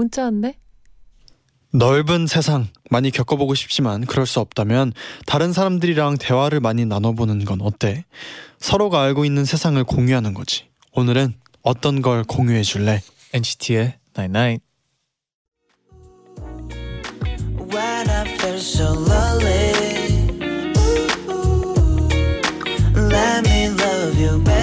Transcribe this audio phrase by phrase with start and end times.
[0.00, 0.54] 문자 왔네.
[1.72, 4.94] 넓은 세상 많이 겪어보고 싶지만 그럴 수 없다면
[5.26, 8.06] 다른 사람들이랑 대화를 많이 나눠보는 건 어때?
[8.58, 10.64] 서로가 알고 있는 세상을 공유하는 거지.
[10.92, 13.02] 오늘은 어떤 걸 공유해 줄래?
[13.34, 14.64] NCT의 Night Night.
[17.58, 19.70] When I feel so lonely
[22.96, 24.59] Let me love you baby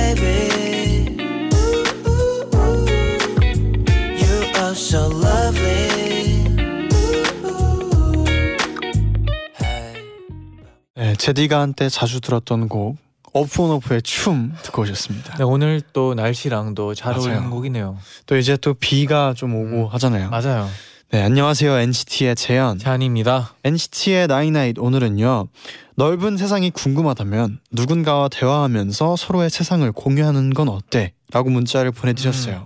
[11.17, 12.97] 재디가 한때 자주 들었던 곡
[13.33, 15.35] 오프온오프의 춤 듣고 오셨습니다.
[15.37, 17.27] 네, 오늘 또 날씨랑도 잘 맞아요.
[17.27, 17.97] 어울리는 곡이네요.
[18.25, 19.93] 또 이제 또 비가 좀 오고 음.
[19.93, 20.29] 하잖아요.
[20.29, 20.69] 맞아요.
[21.11, 22.79] 네, 안녕하세요 NCT의 재현.
[22.79, 23.53] 쟈니입니다.
[23.63, 25.47] NCT의 나이나잇 오늘은요
[25.95, 31.13] 넓은 세상이 궁금하다면 누군가와 대화하면서 서로의 세상을 공유하는 건 어때?
[31.31, 32.65] 라고 문자를 보내드렸어요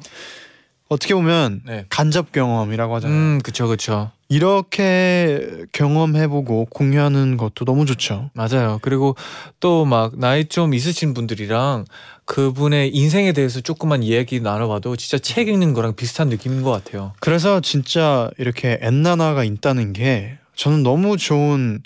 [0.91, 1.85] 어떻게 보면 네.
[1.87, 4.11] 간접 경험이라고 하잖아요 음, 그쵸, 그쵸.
[4.27, 8.79] 이렇게 경험해보고 공유하는 것도 너무 좋죠 맞아요.
[8.81, 9.15] 그리고
[9.61, 11.85] 또 막 나이 좀 있으신 분들이랑
[12.25, 17.13] 그분의 인생에 대해서 조금만 이야기 나눠봐도 진짜 책 읽는 거랑 비슷한 느낌인 것 같아요.
[17.21, 21.81] 그래서 진짜 이렇게 엔나나가 있다는 게 저는 너무 좋은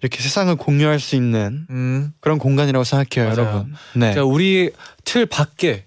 [0.00, 3.48] 이렇게 세상을 공유할 수 있는 음, 그런 공간이라고 생각해요 맞아요.
[3.50, 4.14] 여러분 네.
[4.14, 4.70] 자, 우리
[5.04, 5.84] 틀 밖에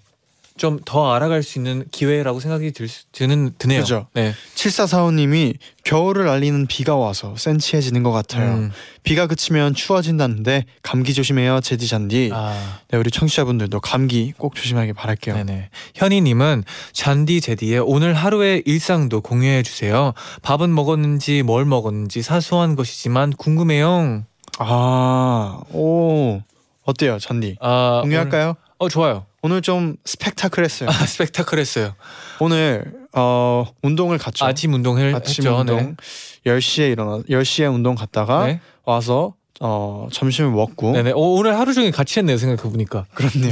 [0.58, 3.80] 좀 더 알아갈 수 있는 기회라고 생각이 들, 수- 드는 드네요.
[3.80, 4.06] 그죠.
[4.14, 4.34] 네.
[4.54, 8.54] 7445님이 겨울을 알리는 비가 와서 센치해지는 것 같아요.
[8.54, 12.30] 음, 비가 그치면 추워진다는데 감기 조심해요 제디 잔디.
[12.32, 15.34] 아, 네, 우리 청취자분들도 감기 꼭 조심하길 바랄게요.
[15.36, 15.70] 네네.
[15.94, 20.12] 현희님은 잔디 제디의 오늘 하루의 일상도 공유해 주세요.
[20.42, 24.24] 밥은 먹었는지 뭘 먹었는지 사소한 것이지만 궁금해요.
[24.58, 26.40] 아, 오
[26.84, 27.56] 어때요 잔디?
[27.60, 28.44] 아, 공유할까요?
[28.48, 29.24] 오늘, 어 좋아요.
[29.42, 30.88] 오늘 좀 스펙타클했어요.
[30.88, 31.94] 아 스펙타클했어요.
[32.40, 34.44] 오늘 어 운동을 갔죠.
[34.44, 35.56] 아침 운동을 아침 했죠.
[35.58, 35.96] 운동
[36.44, 38.60] 10시에 일어나 10시에 운동 갔다가 네.
[38.84, 41.12] 와서 어 점심을 먹고 네네.
[41.12, 42.36] 오, 오늘 하루 종일 같이 했네요.
[42.36, 43.06] 생각해 보니까.
[43.14, 43.50] 그렇네요.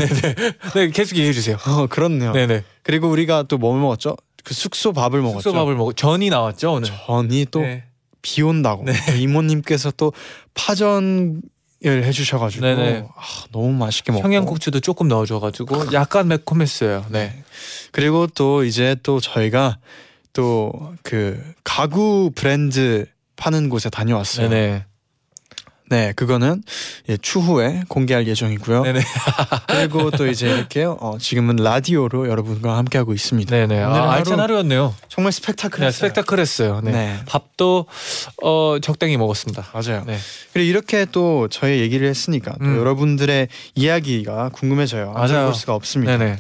[0.74, 1.56] 네 계속 얘기해 주세요.
[1.66, 2.32] 어, 그렇네요.
[2.32, 2.64] 네네.
[2.82, 4.16] 그리고 우리가 또 뭐 먹었죠?
[4.44, 5.40] 그 숙소 밥을 먹었죠.
[5.40, 5.96] 숙소 밥을 먹.
[5.96, 6.88] 전이 나왔죠 오늘.
[7.06, 7.84] 전이 또 네.
[8.22, 8.92] 비 온다고 네.
[9.06, 10.12] 또 이모님께서 또
[10.54, 11.40] 파전을
[11.90, 13.08] 해주셔가지고 네네.
[13.14, 17.06] 아, 너무 맛있게 먹고 청양고추도 조금 넣어줘가지고 약간 매콤했어요.
[17.10, 17.42] 네.
[17.92, 19.78] 그리고 또 이제 또 저희가
[20.32, 24.48] 또 그 가구 브랜드 파는 곳에 다녀왔어요.
[24.48, 24.84] 네네.
[25.88, 26.62] 네, 그거는
[27.08, 28.82] 예, 추후에 공개할 예정이고요.
[28.82, 29.00] 네네.
[29.68, 33.50] 그리고 또 이제 이렇게 어, 지금은 라디오로 여러분과 함께 하고 있습니다.
[33.50, 33.84] 네네.
[33.84, 34.94] 오늘 아, 알찬 하루 하루였네요.
[35.08, 36.08] 정말 네, 스펙타클했어요.
[36.08, 36.80] 스펙타클했어요.
[36.82, 36.90] 네.
[36.92, 37.16] 네.
[37.26, 37.86] 밥도
[38.42, 39.66] 어 적당히 먹었습니다.
[39.72, 40.04] 맞아요.
[40.06, 40.18] 네.
[40.52, 42.76] 그리고 이렇게 또 저희 얘기를 했으니까 또 음.
[42.78, 45.12] 여러분들의 이야기가 궁금해져요.
[45.14, 45.46] 안 맞아요.
[45.46, 46.16] 볼 수가 없습니다.
[46.16, 46.38] 네네.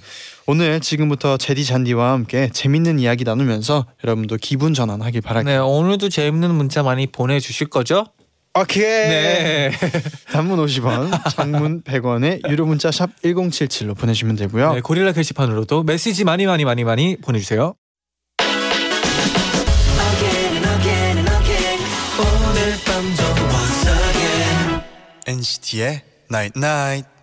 [0.48, 5.52] 오늘 지금부터 제디 잔디와 함께 재밌는 이야기 나누면서 여러분도 기분 전환하길 바랄게요.
[5.52, 8.06] 네 오늘도 재밌는 문자 많이 보내주실 거죠?
[8.60, 8.82] 오케이.
[8.82, 9.70] 네.
[10.32, 14.74] 단문 50원, 장문 100원에 유료 문자 샵 1077로 보내주시면 되고요.
[14.74, 17.74] 네, 고릴라 게시판으로도 메시지 많이 많이 많이 많이 보내주세요.
[25.28, 27.16] NCT의 Night Night.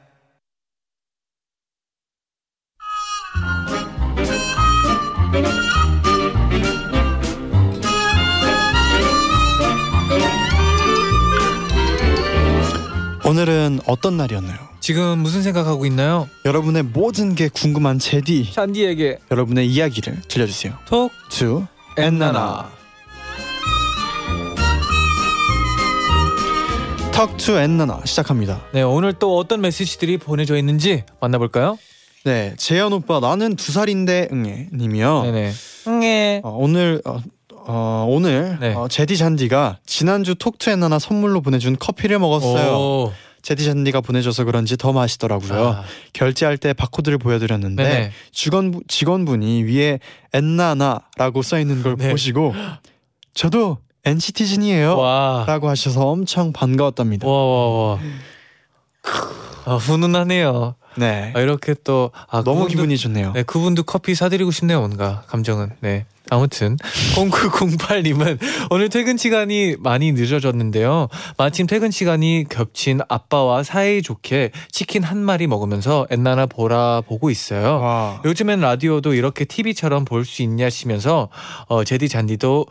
[13.33, 14.59] 오늘은 어떤 날이었나요?
[14.79, 16.29] 지금 무슨 생각하고 있나요?
[16.45, 20.77] 여러분의 모든 게 궁금한 제디 샨디에게 여러분의 이야기를 들려주세요.
[20.85, 21.65] 톡투
[21.97, 22.69] 엔나나
[27.11, 28.61] 턱투 엔나나 시작합니다.
[28.71, 31.79] 네 오늘 또 어떤 메시지들이 보내져 있는지 만나볼까요?
[32.25, 35.23] 네, 재현 오빠 나는 두 살인데 응애 님이요.
[35.23, 35.51] 네네.
[35.87, 36.41] 응애.
[36.43, 37.19] 어, 오늘 어,
[37.65, 38.73] 어, 오늘 네.
[38.73, 42.73] 어, 제디 잔디가 지난주 톡투 엔나나 선물로 보내준 커피를 먹었어요.
[42.77, 43.13] 오.
[43.41, 45.67] 제디 잔디가 보내줘서 그런지 더 맛있더라고요.
[45.67, 45.83] 아,
[46.13, 48.11] 결제할 때 바코드를 보여드렸는데 네네.
[48.31, 49.99] 직원 직원분이 위에
[50.31, 52.09] 엔나나라고 써 있는 걸 네.
[52.09, 52.53] 보시고
[53.33, 54.97] 저도 NCT즌이에요.
[54.97, 55.43] 와.
[55.47, 57.27] 라고 하셔서 엄청 반가웠답니다.
[57.27, 57.99] 와 와 와.
[59.65, 60.75] 아, 훈훈하네요.
[60.97, 61.33] 네.
[61.35, 63.31] 아, 이렇게 또 아, 너무 그분도- 기분이 좋네요.
[63.33, 66.05] 네 그분도 커피 사드리고 싶네요 뭔가 감정은 네.
[66.33, 66.77] 아무튼
[67.15, 68.39] 0908님은
[68.71, 71.07] 오늘 퇴근 시간이 많이 늦어졌는데요.
[71.37, 77.79] 마침 퇴근 시간이 겹친 아빠와 사이좋게 치킨 한 마리 먹으면서 엔나나 보라 보고 있어요.
[77.79, 78.21] 와.
[78.25, 81.27] 요즘엔 라디오도 이렇게 TV처럼 볼 수 있냐 시면서
[81.67, 82.65] 어, 제디 잔디도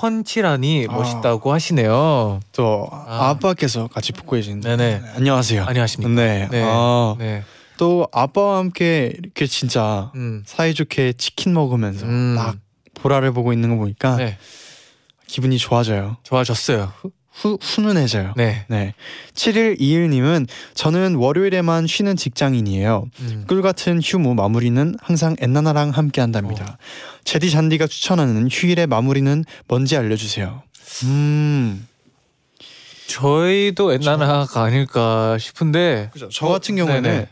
[0.00, 0.92] 훤칠하니 아.
[0.92, 2.40] 멋있다고 하시네요.
[2.52, 3.30] 또 아.
[3.30, 3.38] 아.
[3.40, 4.76] 빠께서 같이 붙고 계신데.
[4.76, 5.02] 네네.
[5.16, 5.64] 안녕하세요.
[5.64, 6.14] 안녕하십니까.
[6.14, 6.48] 네.
[6.50, 6.62] 네.
[6.64, 7.42] 아, 네.
[7.78, 10.42] 또 아빠와 함께 이렇게 진짜 음.
[10.46, 12.34] 사이좋게 치킨 먹으면서 음.
[12.36, 12.56] 막
[13.02, 14.38] 보라를 보고 있는 거 보니까 네.
[15.26, 16.16] 기분이 좋아져요.
[16.22, 16.92] 좋아졌어요.
[17.32, 18.34] 후, 훈훈해져요.
[18.36, 18.64] 네.
[18.68, 18.94] 네.
[19.34, 23.06] 7121님은 저는 월요일에만 쉬는 직장인이에요.
[23.20, 23.44] 음.
[23.46, 26.78] 꿀 같은 휴무 마무리는 항상 엔나나랑 함께 한답니다.
[27.24, 30.62] 제디 잔디가 추천하는 휴일의 마무리는 뭔지 알려주세요.
[31.04, 31.86] 음.
[33.06, 36.28] 저희도 엔나나가 아닐까 싶은데 그죠.
[36.30, 37.28] 저 같은 경우에는 네네.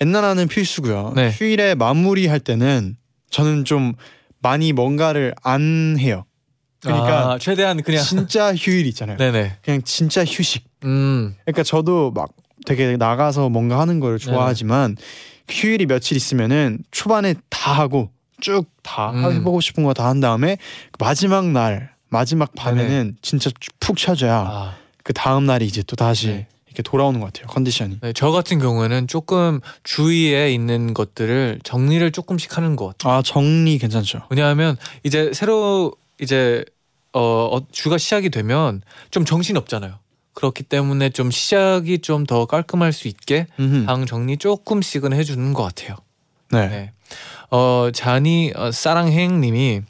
[0.00, 1.12] 엔나나는 필수고요.
[1.14, 1.30] 네.
[1.30, 2.96] 휴일에 마무리할 때는
[3.30, 3.94] 저는 좀
[4.42, 6.24] 많이 뭔가를 안 해요.
[6.82, 9.16] 그러니까 아, 최대한 그냥 진짜 휴일 있잖아요.
[9.18, 9.58] 네네.
[9.62, 10.64] 그냥 진짜 휴식.
[10.84, 11.36] 음.
[11.44, 12.30] 그러니까 저도 막
[12.66, 14.96] 되게 나가서 뭔가 하는 걸 좋아하지만
[15.48, 18.10] 휴일이 며칠 있으면은 초반에 다 하고
[18.40, 19.32] 쭉다 음.
[19.32, 20.56] 해보고 싶은 거 다 한 다음에
[20.98, 23.50] 마지막 날 마지막 밤에는 진짜
[23.80, 26.46] 푹 쉬어줘야 아, 그 다음 날이 이제 또 다시 네.
[26.72, 27.98] 이렇게 돌아오는 것 같아요 컨디션이.
[28.00, 33.14] 네, 저 같은 경우에는 조금 주위에 있는 것들을 정리를 조금씩 하는 것 같아요.
[33.18, 34.22] 아 정리 괜찮죠.
[34.30, 36.64] 왜냐하면 이제 새로 이제
[37.12, 38.80] 어, 어, 주가 시작이 되면
[39.10, 39.98] 좀 정신 없잖아요.
[40.34, 43.84] 그렇기 때문에 좀 시작이 좀 더 깔끔할 수 있게 음흠.
[43.84, 45.96] 방 정리 조금씩은 해주는 것 같아요.
[46.50, 46.68] 네.
[46.68, 46.92] 네.
[47.50, 49.82] 어, 자니 어, 사랑행님이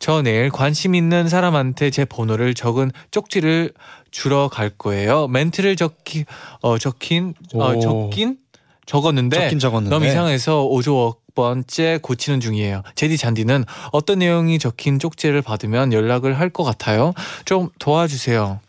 [0.00, 3.72] 저 내일 관심 있는 사람한테 제 번호를 적은 쪽지를
[4.14, 5.26] 주러 갈 거예요.
[5.26, 6.24] 멘트를 적기
[6.60, 7.80] 어, 적힌 어, 오.
[7.80, 8.38] 적긴
[8.86, 9.92] 적었는데 적긴 적었는데.
[9.94, 12.84] 너무 이상해서 5조 번째 고치는 중이에요.
[12.94, 17.12] 제디 잔디는 어떤 내용이 적힌 쪽지를 받으면 연락을 할 것 같아요.
[17.44, 18.60] 좀 도와주세요.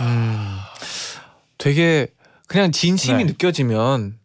[0.00, 0.58] 음,
[1.56, 2.08] 되게
[2.48, 3.30] 그냥 진심이 네.
[3.30, 4.18] 느껴지면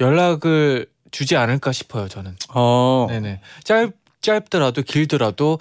[0.00, 2.06] 연락을 주지 않을까 싶어요.
[2.08, 2.36] 저는.
[2.54, 3.06] 어.
[3.10, 3.40] 네네.
[3.64, 3.90] 짧
[4.20, 5.58] 짧더라도 길더라도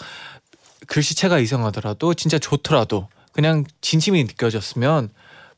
[0.85, 5.09] 글씨체가 이상하더라도 진짜 좋더라도 그냥 진심이 느껴졌으면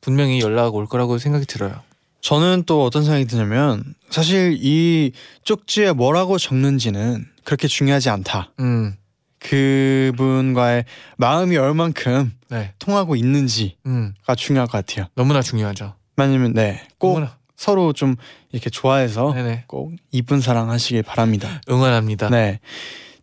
[0.01, 1.81] 분명히 연락 올 거라고 생각이 들어요.
[2.21, 5.11] 저는 또 어떤 생각이 드냐면 사실 이
[5.43, 8.51] 쪽지에 뭐라고 적는지는 그렇게 중요하지 않다.
[8.59, 8.95] 음,
[9.39, 10.85] 그분과의
[11.17, 15.07] 마음이 얼만큼 네, 통하고 있는지가 음, 중요할 것 같아요.
[15.15, 15.95] 너무나 중요하죠.
[16.15, 17.37] 왜냐면 네, 꼭 너무나.
[17.57, 18.15] 서로 좀
[18.51, 19.65] 이렇게 좋아해서 네네.
[19.67, 21.61] 꼭 이쁜 사랑 하시길 바랍니다.
[21.69, 22.29] 응원합니다.
[22.29, 22.59] 네.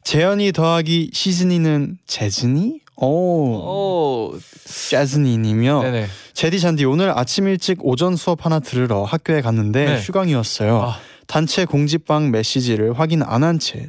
[0.02, 2.80] 재현이 더하기 시즈니는 재즈니?
[3.00, 5.82] 오, 오, 재즈니님이요.
[5.82, 6.06] 네네.
[6.34, 10.00] 제디 잔디 오늘 아침 일찍 오전 수업 하나 들으러 학교에 갔는데 네.
[10.00, 10.82] 휴강이었어요.
[10.82, 10.96] 아.
[11.26, 13.88] 단체 공지방 메시지를 확인 안 한 채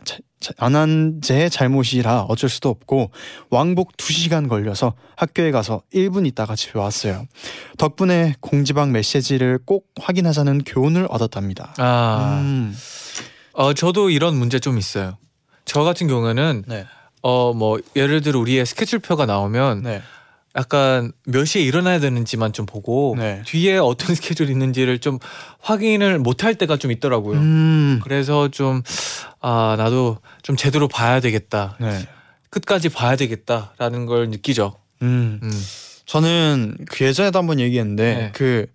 [0.60, 3.12] 안 한 제 잘못이라 어쩔 수도 없고
[3.52, 7.26] 왕복 2시간 걸려서 학교에 가서 1분 있다가 집에 왔어요.
[7.78, 11.74] 덕분에 공지방 메시지를 꼭 확인하자는 교훈을 얻었답니다.
[11.78, 12.76] 아, 음.
[13.54, 15.18] 어, 저도 이런 문제 좀 있어요.
[15.66, 16.86] 저 같은 경우에는 네.
[17.22, 20.02] 어 뭐 예를 들어 우리의 스케줄표가 나오면 네.
[20.58, 23.42] 약간 몇 시에 일어나야 되는지만 좀 보고 네.
[23.46, 25.20] 뒤에 어떤 스케줄이 있는지를 좀
[25.60, 27.38] 확인을 못할 때가 좀 있더라고요.
[27.40, 28.00] 음.
[28.04, 28.82] 그래서 좀
[29.44, 31.76] 아 나도 좀 제대로 봐야 되겠다.
[31.80, 32.08] 네.
[32.52, 34.76] 끝까지 봐야 되겠다라는 걸 느끼죠.
[35.02, 35.40] 음.
[35.42, 35.64] 음.
[36.06, 38.32] 저는 그 예전에도 한번 얘기했는데 네.
[38.34, 38.68] 그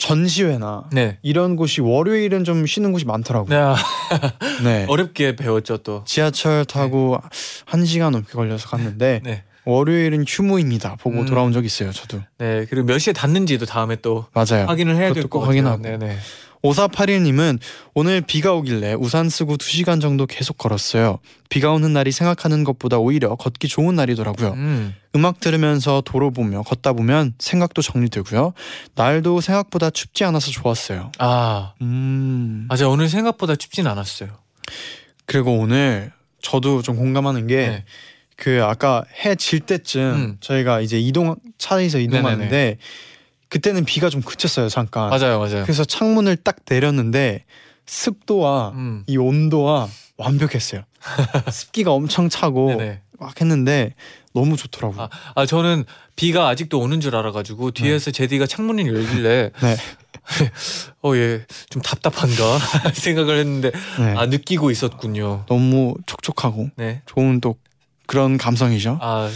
[0.00, 1.18] 전시회나 네.
[1.22, 3.48] 이런 곳이 월요일은 좀 쉬는 곳이 많더라고요.
[3.50, 3.56] 네.
[3.56, 3.76] 아,
[4.64, 4.86] 네.
[4.88, 6.02] 어렵게 배웠죠 또.
[6.06, 7.18] 지하철 타고
[7.66, 9.44] 한 시간 넘게 걸려서 갔는데 네.
[9.66, 10.96] 월요일은 휴무입니다.
[10.96, 11.26] 보고 음.
[11.26, 11.92] 돌아온 적 있어요.
[11.92, 12.66] 저도 네.
[12.70, 14.64] 그리고 몇 시에 닫는지도 다음에 또 맞아요.
[14.66, 15.48] 확인을 해야 될것꼭 같아요.
[15.68, 15.82] 확인하고.
[15.82, 16.16] 네네.
[16.64, 17.58] 5481님은
[17.94, 21.18] 오늘 비가 오길래 우산 쓰고 2시간 정도 계속 걸었어요.
[21.48, 24.52] 비가 오는 날이 생각하는 것보다 오히려 걷기 좋은 날이더라고요.
[24.52, 24.94] 음.
[25.16, 28.52] 음악 들으면서 도로 보며 걷다 보면 생각도 정리되고요.
[28.94, 31.10] 날도 생각보다 춥지 않아서 좋았어요.
[31.18, 32.66] 아 음.
[32.68, 34.28] 맞아 오늘 생각보다 춥진 않았어요.
[35.26, 36.12] 그리고 오늘
[36.42, 37.84] 저도 좀 공감하는 게 네.
[38.36, 40.36] 그 아까 해 질 때쯤 음.
[40.40, 42.78] 저희가 이제 이동 차에서 이동하는데
[43.50, 45.10] 그때는 비가 좀 그쳤어요 잠깐.
[45.10, 45.64] 맞아요 맞아요.
[45.64, 47.44] 그래서 창문을 딱 내렸는데
[47.84, 49.04] 습도와 음.
[49.06, 50.82] 이 온도와 완벽했어요.
[51.50, 53.00] 습기가 엄청 차고 네네.
[53.18, 53.94] 막 했는데
[54.32, 55.02] 너무 좋더라고요.
[55.02, 59.76] 아, 아 저는 비가 아직도 오는 줄 알아가지고 뒤에서 제디가 창문을 열길래 네.
[61.02, 62.58] 어예좀 답답한가
[62.94, 64.14] 생각을 했는데 네.
[64.16, 65.44] 아 느끼고 있었군요.
[65.48, 67.02] 너무 촉촉하고 네.
[67.06, 67.56] 좋은 또
[68.06, 68.98] 그런 감성이죠.
[69.00, 69.28] 아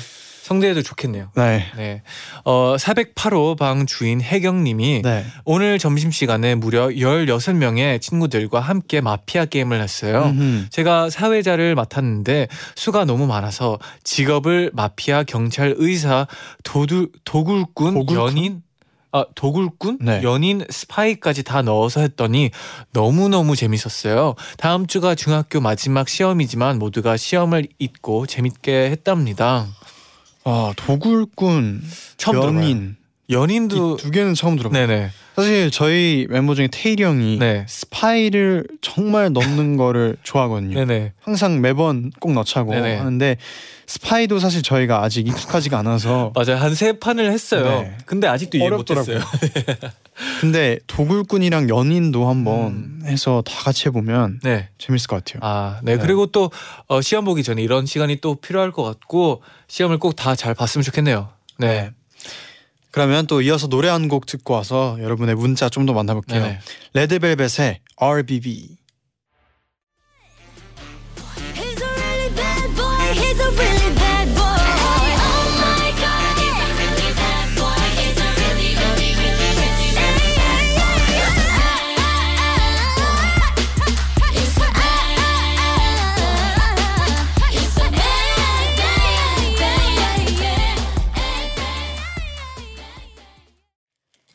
[0.45, 1.31] 성대에도 좋겠네요.
[1.37, 1.65] 네.
[1.75, 2.03] 네.
[2.45, 5.25] 어, 408호 방 주인 혜경님이 네.
[5.47, 10.25] 오늘 점심 시간에 무려 16명의 친구들과 함께 마피아 게임을 했어요.
[10.27, 10.67] 음흠.
[10.69, 16.27] 제가 사회자를 맡았는데 수가 너무 많아서 직업을 마피아, 경찰, 의사,
[16.63, 18.15] 도두, 도굴꾼, 도굴꾼?
[18.15, 18.63] 연인,
[19.13, 20.21] 아, 도굴꾼, 네.
[20.25, 22.51] 연인, 스파이까지 다 넣어서 했더니
[22.93, 24.35] 너무너무 재밌었어요.
[24.59, 29.69] 다음 주가 중학교 마지막 시험이지만 모두가 시험을 잊고 재밌게 했답니다.
[30.45, 31.83] 아 도굴꾼,
[32.17, 32.37] 처음.
[32.37, 32.97] 연인
[33.31, 34.87] 연인도 이두 개는 처음 들어봐요.
[34.87, 40.75] 네네 사실 저희 멤버 중에 테일이 형이 네 스파이를 정말 넣는 거를 좋아하거든요.
[40.85, 42.97] 네네 항상 매번 꼭 넣자고 네네.
[42.99, 43.37] 하는데
[43.87, 47.65] 스파이도 사실 저희가 아직 익숙하지가 않아서 맞아요 한 세 판을 했어요.
[47.83, 47.97] 네.
[48.07, 48.69] 근데 아직도 이해.
[48.71, 49.19] 못했어요.
[50.41, 53.01] 근데 도굴꾼이랑 연인도 한번 음.
[53.05, 54.69] 해서 다 같이 해보면 네.
[54.79, 55.41] 재밌을 것 같아요.
[55.43, 55.97] 아, 네.
[55.97, 55.99] 네.
[56.03, 56.51] 그리고 또
[56.87, 60.85] 어, 시험 보기 전에 이런 시간이 또 필요할 것 같고 시험을 꼭 다 잘 봤으면
[60.85, 61.29] 좋겠네요.
[61.59, 61.91] 네.
[62.95, 66.41] 그러면 또 이어서 노래 한 곡 듣고 와서 여러분의 문자 좀 더 만나볼게요.
[66.43, 66.59] 네네.
[66.95, 68.77] 레드벨벳의 RBB.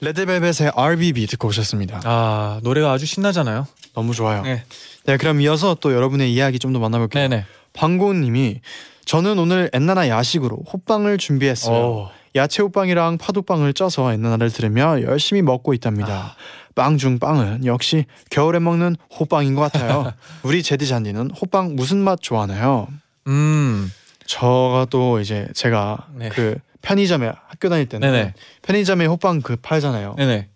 [0.02, 2.02] 레드벨벳의 RBB 듣고 오셨습니다.
[2.06, 3.68] 아, 노래가 아주 신나잖아요.
[3.94, 4.42] 너무 좋아요.
[4.44, 4.64] 네.
[5.06, 7.28] 네, 그럼 이어서 또 여러분의 이야기 좀 더 만나볼게요.
[7.28, 7.46] 네네.
[7.74, 8.62] 방고은님이
[9.06, 11.76] 저는 오늘 엔나나 야식으로 호빵을 준비했어요.
[11.78, 12.10] 오.
[12.36, 16.36] 야채 호빵이랑 파도빵을 쪄서 엔나나를 들으며 열심히 먹고 있답니다.
[16.76, 20.14] 빵중 빵은 역시 겨울에 먹는 호빵인 것 같아요.
[20.44, 22.88] 우리 제디 잔디는 호빵 무슨 맛 좋아하나요?
[23.28, 23.92] 음.
[24.34, 26.30] 저도 이제 제가 네.
[26.30, 28.34] 그 편의점에 학교 다닐 때는 네네.
[28.62, 30.14] 편의점에 호빵 그 팔잖아요.
[30.18, 30.50] 네네.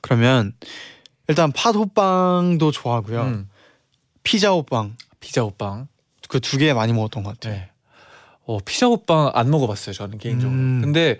[0.00, 0.54] 그러면
[1.28, 3.20] 일단 팥 호빵도 좋아하고요.
[3.22, 3.50] 음.
[4.22, 5.88] 피자 호빵 피자 호빵.
[6.30, 7.52] 그 두 개 많이 먹었던 것 같아요.
[7.54, 7.68] 네.
[8.46, 9.92] 어, 피자 호빵 안 먹어봤어요.
[9.92, 10.58] 저는 개인적으로.
[10.58, 10.80] 음.
[10.82, 11.18] 근데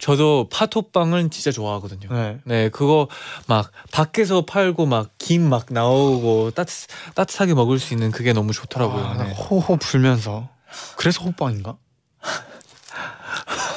[0.00, 2.08] 저도 팥 호빵은 진짜 좋아하거든요.
[2.10, 2.38] 네.
[2.44, 3.06] 네, 그거
[3.48, 9.04] 막 밖에서 팔고 막 김 막 나오고 따뜻 따뜻하게 먹을 수 있는 그게 너무 좋더라고요.
[9.04, 9.32] 아, 네.
[9.34, 10.48] 호호 불면서
[10.96, 11.76] 그래서 호빵인가?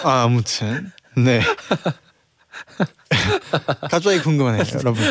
[0.04, 0.92] 아 아무튼.
[1.16, 1.42] 네.
[3.90, 5.04] 갑자기 궁금하네요 여러분.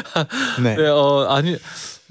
[0.62, 1.56] 네, 네, 어 아니,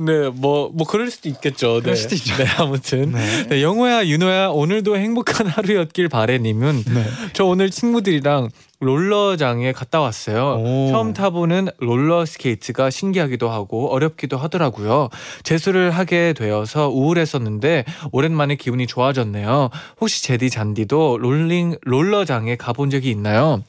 [0.06, 1.80] 네, 뭐 뭐 그럴 수도 있겠죠.
[1.82, 1.96] 그럴 네.
[1.96, 2.36] 수도 있죠.
[2.38, 3.12] 네, 아무튼.
[3.12, 3.48] 네.
[3.48, 7.04] 네, 영호야, 윤호야, 오늘도 행복한 하루였길 바래님은 네.
[7.34, 10.56] 저 오늘 친구들이랑 롤러장에 갔다 왔어요.
[10.60, 10.90] 오.
[10.92, 15.10] 처음 타보는 롤러 스케이트가 신기하기도 하고 어렵기도 하더라고요.
[15.44, 19.70] 재수를 하게 되어서 우울했었는데 오랜만에 기분이 좋아졌네요.
[20.00, 23.64] 혹시 재디 쟌디도 롤링 롤러장에 가본 적이 있나요?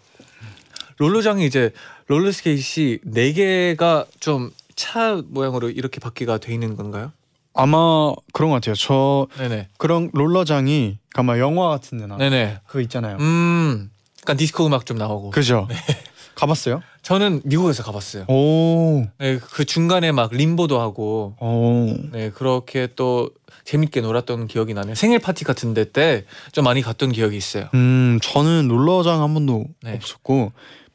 [0.97, 1.73] 롤러장이 이제
[2.07, 7.13] 롤러 스케이트이 네 개가 좀 차 모양으로 이렇게 바퀴가 돼 있는 건가요?
[7.55, 9.69] 아마 그런 것 같아요 저 네네.
[9.77, 12.61] 그런 롤러장이 아마 영화 같은 데나 네네.
[12.67, 13.91] 그거 있잖아요 음,
[14.23, 15.31] 약간 디스코 음악 좀 나오고.
[15.31, 15.69] 그죠
[16.35, 16.83] 가봤어요?
[17.03, 18.25] 저는 미국에서 가봤어요.
[18.29, 21.95] 오, 네, 그 중간에 막 림보도 하고, 오.
[22.13, 23.29] 네 그렇게 또
[23.65, 24.95] 재밌게 놀았던 기억이 나네요.
[24.95, 27.69] 생일 파티 같은 데 때 좀 많이 갔던 기억이 있어요.
[27.75, 29.93] 음 저는 롤러장 한 번도 네.
[29.95, 30.53] 없었고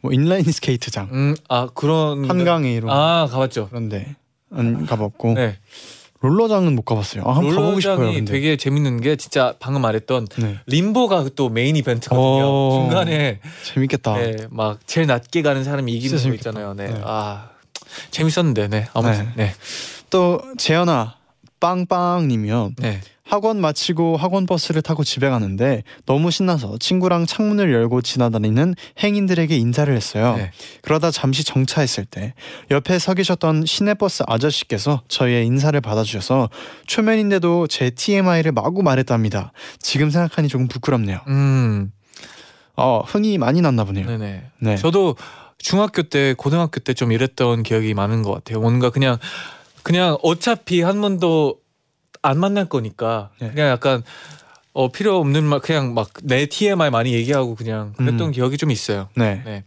[0.08, 3.68] 뭐 인라인 스케이트장 음, 아 그런 한강에 이런 아 가봤죠.
[3.70, 4.16] 그런데
[4.50, 5.58] 안 가봤고 네,
[6.22, 7.24] 롤러장은 못 가봤어요.
[7.26, 7.96] 아, 한번 가보고 싶어요.
[7.98, 8.32] 롤러장이 근데.
[8.32, 10.60] 되게 재밌는 게 진짜 방금 말했던 네.
[10.68, 12.24] 림보가 또 메인 이벤트거든요.
[12.24, 12.72] 오.
[12.72, 14.14] 중간에 재밌겠다.
[14.16, 16.50] 네, 막 제일 낮게 가는 사람이 이기는 거 재밌겠다.
[16.52, 16.74] 있잖아요.
[16.74, 17.02] 네, 네.
[17.04, 17.50] 아
[18.12, 19.54] 재밌었는데, 네 아무튼 네,
[20.10, 21.16] 또 재현아
[21.60, 22.72] 빵빵님이요.
[22.78, 23.02] 네.
[23.28, 29.94] 학원 마치고 학원 버스를 타고 집에 가는데 너무 신나서 친구랑 창문을 열고 지나다니는 행인들에게 인사를
[29.94, 30.36] 했어요.
[30.38, 30.52] 네.
[30.82, 32.34] 그러다 잠시 정차했을 때
[32.72, 36.50] 옆에 서 계셨던 시내버스 아저씨께서 저희의 인사를 받아주셔서
[36.88, 39.52] 초면인데도 제 TMI를 마구 말했답니다.
[39.80, 41.20] 지금 생각하니 조금 부끄럽네요.
[41.28, 41.92] 음,
[42.76, 44.08] 어, 흥이 많이 났나 보네요.
[44.08, 44.44] 네네.
[44.62, 44.76] 네.
[44.78, 45.16] 저도
[45.58, 48.62] 중학교 때, 고등학교 때 좀 이랬던 기억이 많은 것 같아요.
[48.62, 49.18] 뭔가 그냥
[49.84, 51.58] 그냥 어차피 한 번도
[52.22, 53.50] 안 만날 거니까 네.
[53.52, 54.04] 그냥 약간
[54.74, 58.32] 어 필요 없는 말 그냥 막 내 TMI 많이 얘기하고 그냥 그랬던 음.
[58.32, 59.08] 기억이 좀 있어요.
[59.16, 59.42] 네.
[59.46, 59.64] 네.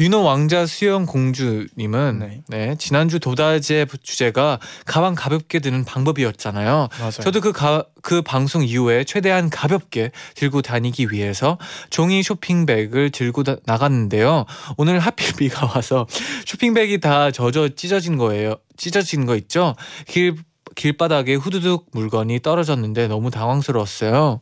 [0.00, 2.42] 윤호 왕자 수영 공주님은 네.
[2.48, 2.74] 네.
[2.78, 6.88] 지난주 도다제 주제가 가방 가볍게 드는 방법이었잖아요.
[6.98, 7.10] 맞아요.
[7.10, 11.56] 저도 그, 가, 그 방송 이후에 최대한 가볍게 들고 다니기 위해서
[11.90, 14.44] 종이 쇼핑백을 들고 다- 나갔는데요.
[14.76, 16.06] 오늘 하필 비가 와서
[16.46, 18.56] 쇼핑백이 다 젖어 찢어진 거예요.
[18.76, 19.74] 찢어진 거 있죠?
[20.06, 20.34] 길,
[20.80, 24.40] 길바닥에 후두둑 물건이 떨어졌는데 너무 당황스러웠어요.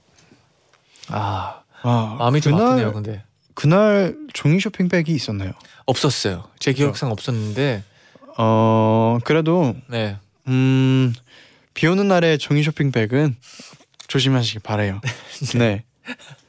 [1.08, 2.92] 아, 아, 마음이 좀 그날, 아프네요.
[2.92, 5.50] 근데 그날 종이 쇼핑백이 있었나요?
[5.84, 6.44] 없었어요.
[6.60, 7.82] 제 기억상 없었는데
[8.36, 10.16] 어 그래도 네.
[10.46, 11.12] 음,
[11.74, 13.34] 비 오는 날에 종이 쇼핑백은
[14.06, 15.00] 조심하시기 바래요.
[15.54, 15.58] 네.
[15.58, 15.84] 네.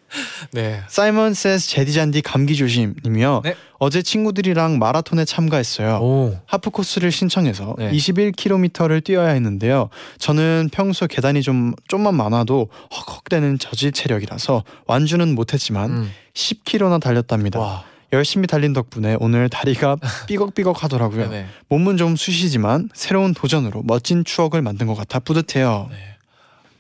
[0.88, 3.42] 사이먼 세스 제디 잔디 감기 조심님이요.
[3.44, 3.56] 네.
[3.78, 6.00] 어제 친구들이랑 마라톤에 참가했어요.
[6.01, 6.39] 오.
[6.46, 7.92] 하프 코스를 신청해서 네.
[7.92, 9.89] 21km를 뛰어야 했는데요.
[10.18, 16.12] 저는 평소 계단이 좀 좀만 많아도 헉헉대는 저질 체력이라서 완주는 못했지만 음.
[16.34, 17.60] 10km나 달렸답니다.
[17.60, 17.84] 와.
[18.12, 19.98] 열심히 달린 덕분에 오늘 다리가
[20.28, 21.30] 삐걱삐걱 하더라고요.
[21.30, 21.46] 네네.
[21.70, 25.88] 몸은 좀 쑤시지만 새로운 도전으로 멋진 추억을 만든 것 같아 뿌듯해요.
[25.92, 25.98] 네.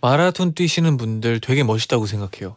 [0.01, 2.55] 마라톤 뛰시는 분들 되게 멋있다고 생각해요.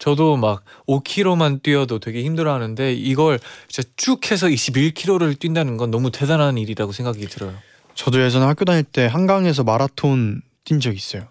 [0.00, 3.38] 저도 막 5km만 뛰어도 되게 힘들어하는데 이걸
[3.68, 7.52] 진짜 쭉 해서 21km를 뛴다는 건 너무 대단한 일이라고 생각이 들어요.
[7.94, 11.28] 저도 예전에 학교 다닐 때 한강에서 마라톤 뛴 적 있어요.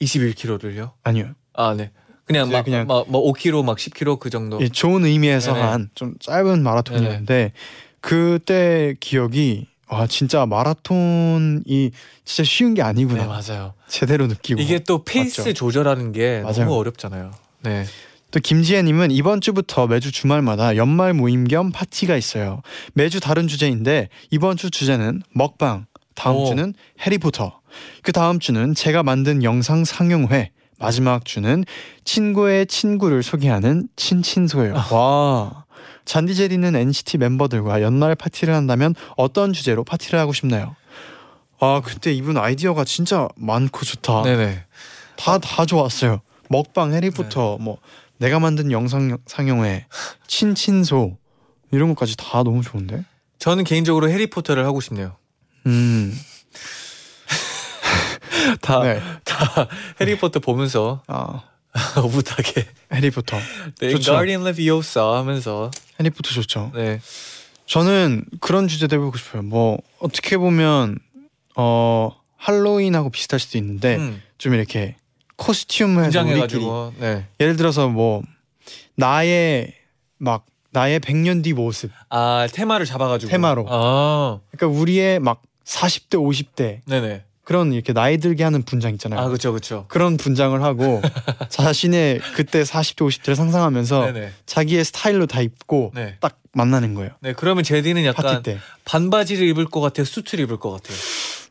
[0.00, 0.92] 21km를요?
[1.02, 1.32] 아니요.
[1.54, 1.90] 아 네.
[2.24, 4.60] 그냥 막, 그냥- 막, 막 5km 막 10km 그 정도.
[4.62, 5.54] 예, 좋은 의미에서.
[5.54, 7.52] 한 좀 짧은 마라톤이었는데
[8.00, 11.90] 그때 기억이 와 진짜 마라톤이
[12.24, 13.74] 진짜 쉬운 게 아니구나 네 맞아요.
[13.88, 15.52] 제대로 느끼고 이게 또 페이스 맞죠?
[15.54, 16.58] 조절하는 게 맞아요.
[16.58, 17.32] 너무 어렵잖아요.
[17.62, 17.84] 네.
[18.30, 22.62] 또 김지혜님은 이번 주부터 매주 주말마다 연말 모임 겸 파티가 있어요.
[22.92, 26.46] 매주 다른 주제인데 이번 주 주제는 먹방, 다음 오.
[26.46, 27.60] 주는 해리포터,
[28.02, 31.64] 그 다음 주는 제가 만든 영상 상영회, 마지막 주는
[32.04, 34.74] 친구의 친구를 소개하는 친친소예요.
[34.90, 35.64] 와.
[36.04, 40.74] 잔디 제디는 NCT 멤버들과 연말 파티를 한다면 어떤 주제로 파티를 하고 싶나요?
[41.60, 44.22] 아 그때 이분 아이디어가 진짜 많고 좋다.
[44.22, 44.64] 네네.
[45.16, 46.20] 다다 좋았어요.
[46.48, 47.78] 먹방 해리포터 뭐
[48.18, 49.86] 내가 만든 영상 상영회
[50.26, 51.16] 친친소
[51.70, 53.04] 이런 것까지 다 너무 좋은데.
[53.38, 55.16] 저는 개인적으로 해리포터를 하고 싶네요.
[55.66, 56.18] 음.
[58.60, 59.00] 다, 네.
[59.24, 59.68] 다
[60.00, 61.42] 해리포터 보면서 아
[62.02, 63.38] 오붓하게 해리포터.
[63.80, 64.14] 네, 좋죠.
[64.14, 66.72] 가디언 레비오사 하면서 해리포터 좋죠.
[66.74, 67.00] 네.
[67.66, 69.42] 저는 그런 주제도 해보고 싶어요.
[69.42, 70.98] 뭐 어떻게 보면
[71.54, 74.96] 어 할로윈하고 비슷할 수도 있는데 음, 좀 이렇게
[75.38, 76.66] 코스튬을 해서 우리끼리
[76.98, 77.24] 네.
[77.40, 78.22] 예를 들어서 뭐
[78.96, 79.72] 나의
[80.18, 81.90] 막 나의 100년 뒤 모습.
[82.10, 83.66] 아 테마를 잡아가지고 테마로.
[83.70, 87.24] 아 그러니까 우리의 막 40대 50대 네네.
[87.44, 89.20] 그런 이렇게 나이 들게 하는 분장 있잖아요.
[89.20, 89.86] 아 그렇죠 그렇죠.
[89.88, 91.00] 그런 분장을 하고
[91.48, 94.32] 자신의 그때 40대 50대를 상상하면서 네네.
[94.44, 96.16] 자기의 스타일로 다 입고 네.
[96.20, 97.12] 딱 만나는 거예요.
[97.20, 98.58] 네 그러면 제디는 약간 때.
[98.84, 100.04] 반바지를 입을 것 같아요.
[100.04, 100.98] 수트를 입을 것 같아요.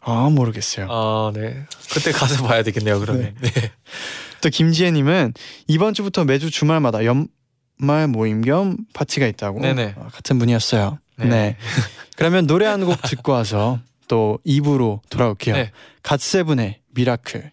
[0.09, 0.87] 아 모르겠어요.
[0.89, 1.63] 아 네.
[1.93, 2.99] 그때 가서 봐야 되겠네요.
[2.99, 3.35] 그러면.
[3.41, 3.51] 네.
[4.41, 5.33] 또 김지혜님은
[5.67, 9.95] 이번 주부터 매주 주말마다 연말 모임 겸 파티가 있다고 네네.
[9.97, 10.99] 아, 같은 분이었어요.
[11.17, 11.25] 네.
[11.25, 11.57] 네.
[12.15, 15.55] 그러면 노래 한 곡 듣고 와서 또 2부로 돌아올게요.
[15.55, 15.71] 네.
[16.03, 17.51] 갓세븐의 Miracle.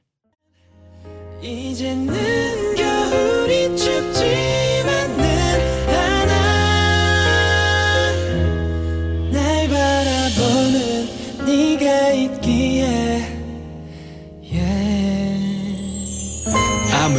[1.43, 4.04] 이제는 겨울이 춥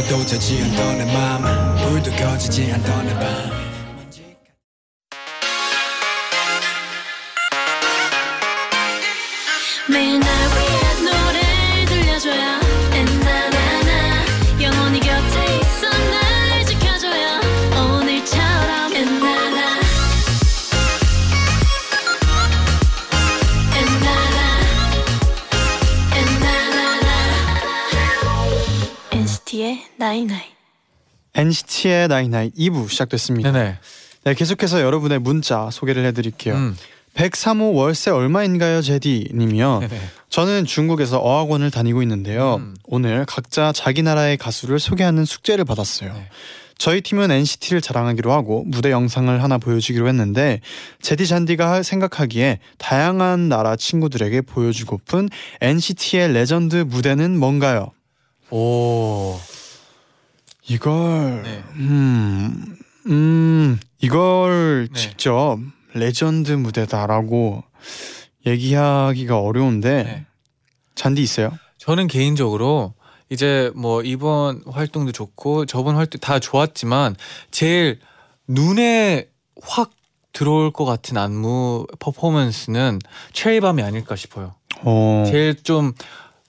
[0.08, 3.65] 도 자지 않던 내맘 불도 꺼지지 않던 내밤
[29.98, 30.42] night night
[31.34, 33.52] NCT의 night night 2부 시작됐습니다.
[33.52, 33.78] 네네.
[34.24, 36.54] 네, 계속해서 여러분의 문자 소개를 해드릴게요.
[36.54, 36.76] 음.
[37.14, 39.80] 103호 월세 얼마인가요, 제디 님이요.
[39.80, 40.00] 네네.
[40.28, 42.56] 저는 중국에서 어학원을 다니고 있는데요.
[42.56, 42.74] 음.
[42.84, 46.12] 오늘 각자 자기 나라의 가수를 소개하는 숙제를 받았어요.
[46.12, 46.28] 네.
[46.78, 50.60] 저희 팀은 NCT를 자랑하기로 하고 무대 영상을 하나 보여주기로 했는데
[51.00, 55.30] 제디 잔디가 하- 생각하기에 다양한 나라 친구들에게 보여주고픈
[55.62, 57.92] NCT의 legend 무대는 뭔가요?
[58.50, 59.38] 오.
[60.68, 61.62] 이걸 네.
[61.76, 62.76] 음,
[63.06, 65.00] 음 이걸 네.
[65.00, 65.58] 직접
[65.94, 67.62] 레전드 무대다라고
[68.46, 70.26] 얘기하기가 어려운데 네.
[70.94, 71.52] 잔디 있어요?
[71.78, 72.94] 저는 개인적으로
[73.30, 77.16] 이제 뭐 이번 활동도 좋고 저번 활동 다 좋았지만
[77.50, 78.00] 제일
[78.48, 79.28] 눈에
[79.62, 79.90] 확
[80.32, 82.98] 들어올 것 같은 안무 퍼포먼스는
[83.32, 84.54] 체리밤이 아닐까 싶어요.
[84.84, 85.94] 어, 제일 좀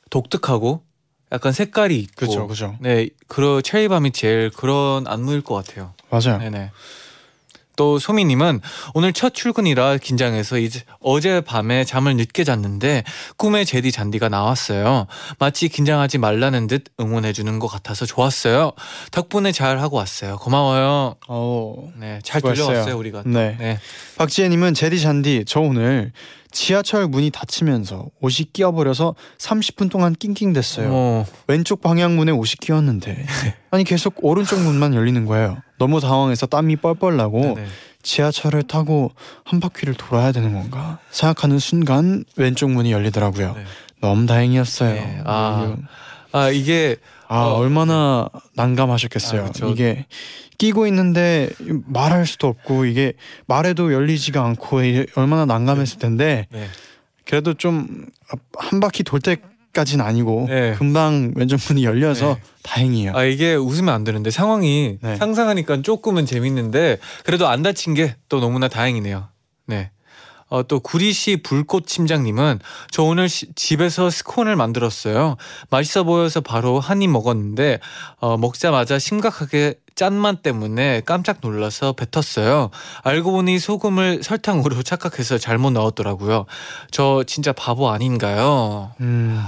[0.09, 0.83] 독특하고
[1.31, 2.75] 약간 색깔이 있고 그렇죠, 그렇죠.
[2.79, 5.93] 네, 그런 체리밤이 제일 그런 안무일 것 같아요.
[6.09, 6.39] 맞아요.
[6.39, 6.71] 네네.
[7.77, 8.59] 또 소미님은
[8.95, 13.03] 오늘 첫 출근이라 긴장해서 이제 어제 밤에 잠을 늦게 잤는데
[13.37, 15.05] 꿈에 제디 잔디가 나왔어요.
[15.37, 18.71] 마치 긴장하지 말라는 듯 응원해주는 것 같아서 좋았어요.
[19.11, 20.37] 덕분에 잘 하고 왔어요.
[20.37, 21.17] 고마워요.
[21.27, 21.91] 어.
[21.97, 22.65] 네, 잘 수고했어요.
[22.65, 23.21] 들려왔어요 우리가.
[23.27, 23.55] 네.
[23.59, 23.79] 네.
[24.17, 26.11] 박지혜님은 제디 잔디 저 오늘
[26.57, 30.89] 지하철 문이 닫히면서 옷이 끼어버려서 30분 동안 낑낑댔어요.
[30.91, 33.27] 어, 왼쪽 방향 문에 옷이 끼었는데
[33.69, 35.57] 아니 계속 오른쪽 문만 열리는 거예요.
[35.77, 37.67] 너무 당황해서 땀이 뻘뻘 나고 네네.
[38.01, 39.11] 지하철을 타고
[39.43, 43.53] 한 바퀴를 돌아야 되는 건가 생각하는 순간 왼쪽 문이 열리더라고요.
[43.53, 43.63] 네.
[44.01, 44.93] 너무 다행이었어요.
[44.95, 45.75] 네, 아.
[46.31, 46.95] 아 이게
[47.27, 47.53] 아 어.
[47.57, 49.45] 얼마나 난감하셨겠어요.
[49.61, 49.67] 아.
[49.67, 50.05] 이게
[50.57, 51.49] 끼고 있는데
[51.85, 53.13] 말할 수도 없고 이게
[53.47, 54.79] 말해도 열리지가 않고
[55.15, 56.67] 얼마나 난감했을 텐데 네.
[57.25, 57.87] 그래도 좀
[58.57, 60.73] 한 바퀴 돌 때까지는 아니고 네.
[60.77, 62.41] 금방 왼쪽 문이 열려서 네.
[62.63, 63.13] 다행이에요.
[63.15, 65.15] 아 이게 웃으면 안 되는데 상황이 네.
[65.15, 69.29] 상상하니까 조금은 재밌는데 그래도 안 다친 게 또 너무나 다행이네요.
[69.67, 69.91] 네.
[70.49, 72.59] 어, 또 구리시 불꽃 침장님은
[72.91, 75.35] 저 오늘 시- 집에서 스콘을 만들었어요.
[75.69, 77.79] 맛있어 보여서 바로 한 입 먹었는데
[78.19, 82.69] 어, 먹자마자 심각하게 짠맛 때문에 깜짝 놀라서 뱉었어요.
[83.03, 86.45] 알고 보니 소금을 설탕으로 착각해서 잘못 넣었더라고요.
[86.91, 88.93] 저 진짜 바보 아닌가요?
[89.01, 89.43] 음,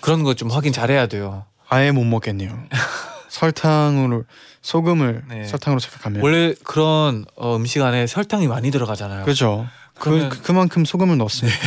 [0.00, 1.44] 그런 거 좀 확인 잘해야 돼요.
[1.68, 2.56] 아예 못 먹겠네요.
[3.28, 4.24] 설탕으로
[4.62, 5.44] 소금을 네.
[5.44, 9.24] 설탕으로 생각하면 원래 그런 어, 음식 안에 설탕이 많이 들어가잖아요.
[9.24, 9.66] 그죠.
[9.98, 11.58] 그, 그 그만큼 소금을 넣었습니다.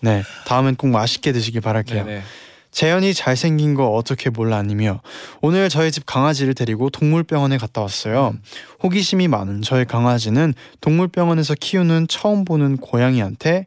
[0.00, 2.04] 네, 다음엔 꼭 맛있게 드시길 바랄게요.
[2.04, 2.22] 네네.
[2.70, 5.00] 재현이 잘생긴 거 어떻게 몰라님이요.
[5.40, 8.34] 오늘 저희 집 강아지를 데리고 동물병원에 갔다 왔어요.
[8.34, 8.42] 음.
[8.82, 13.66] 호기심이 많은 저희 강아지는 동물병원에서 키우는 처음 보는 고양이한테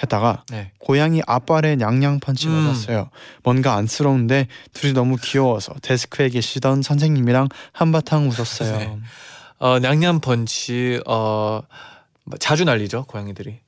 [0.00, 0.70] 했다가 네.
[0.78, 2.52] 고양이 앞발에 냥냥 펀치 음.
[2.52, 3.10] 맞았어요.
[3.42, 8.78] 뭔가 안쓰러운데 둘이 너무 귀여워서 데스크에 계시던 선생님이랑 한바탕 웃었어요.
[8.78, 8.98] 네.
[9.58, 11.62] 어, 냥냥 펀치 어
[12.38, 13.60] 자주 날리죠 고양이들이.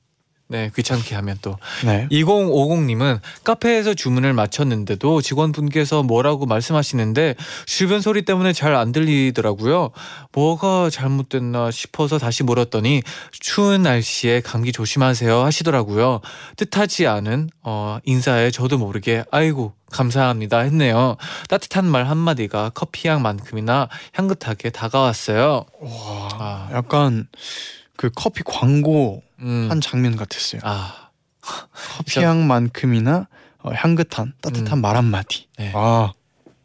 [0.51, 2.09] 네 귀찮게 하면 또 네.
[2.11, 9.91] 2050님은 카페에서 주문을 마쳤는데도 직원분께서 뭐라고 말씀하시는데 주변 소리 때문에 잘 안 들리더라고요.
[10.33, 16.19] 뭐가 잘못됐나 싶어서 다시 물었더니 추운 날씨에 감기 조심하세요 하시더라고요.
[16.57, 21.15] 뜻하지 않은 어, 인사에 저도 모르게 아이고 감사합니다 했네요.
[21.47, 25.65] 따뜻한 말 한마디가 커피 향만큼이나 향긋하게 다가왔어요.
[25.79, 27.27] 와, 아, 약간
[28.01, 30.59] 그 커피 광고 음, 한 장면 같았어요.
[30.63, 31.09] 아,
[31.39, 33.27] 커피 향만큼이나
[33.59, 34.81] 어, 향긋한 따뜻한 음.
[34.81, 35.45] 말 한마디.
[35.59, 35.71] 네.
[35.75, 36.11] 아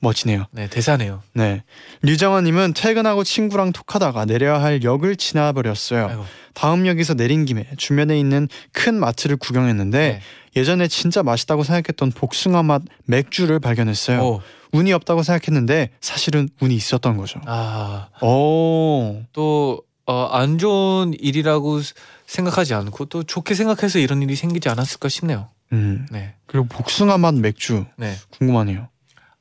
[0.00, 0.46] 멋지네요.
[0.52, 1.22] 네 대사네요.
[1.34, 1.62] 네.
[2.00, 6.06] 류정아님은 퇴근하고 친구랑 톡하다가 내려야 할 역을 지나버렸어요.
[6.08, 6.24] 아이고.
[6.54, 10.20] 다음 역에서 내린 김에 주변에 있는 큰 마트를 구경했는데 네.
[10.58, 14.22] 예전에 진짜 맛있다고 생각했던 복숭아 맛 맥주를 발견했어요.
[14.22, 14.40] 오,
[14.72, 17.42] 운이 없다고 생각했는데 사실은 운이 있었던 거죠.
[17.44, 18.08] 아.
[18.22, 19.22] 오.
[19.34, 21.94] 또 어, 안 좋은 일이라고 스-
[22.26, 25.48] 생각하지 않고 또 좋게 생각해서 이런 일이 생기지 않았을까 싶네요.
[25.72, 26.06] 음.
[26.10, 28.14] 네, 그리고 복숭아 맛 맥주 네.
[28.38, 28.88] 궁금하네요.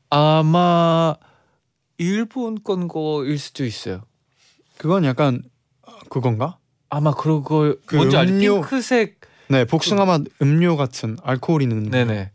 [0.10, 1.16] 아마
[1.98, 4.02] 일본 건 거일 수도 있어요.
[4.78, 5.42] 그건 약간
[5.88, 6.58] 어, 그건가?
[6.90, 8.34] 아마 그거 그 뭔지 알죠?
[8.34, 9.22] 음료- 핑크색.
[9.50, 11.90] 네, 복숭아 맛 음료 같은 알코올 있는.
[11.92, 12.32] 네네.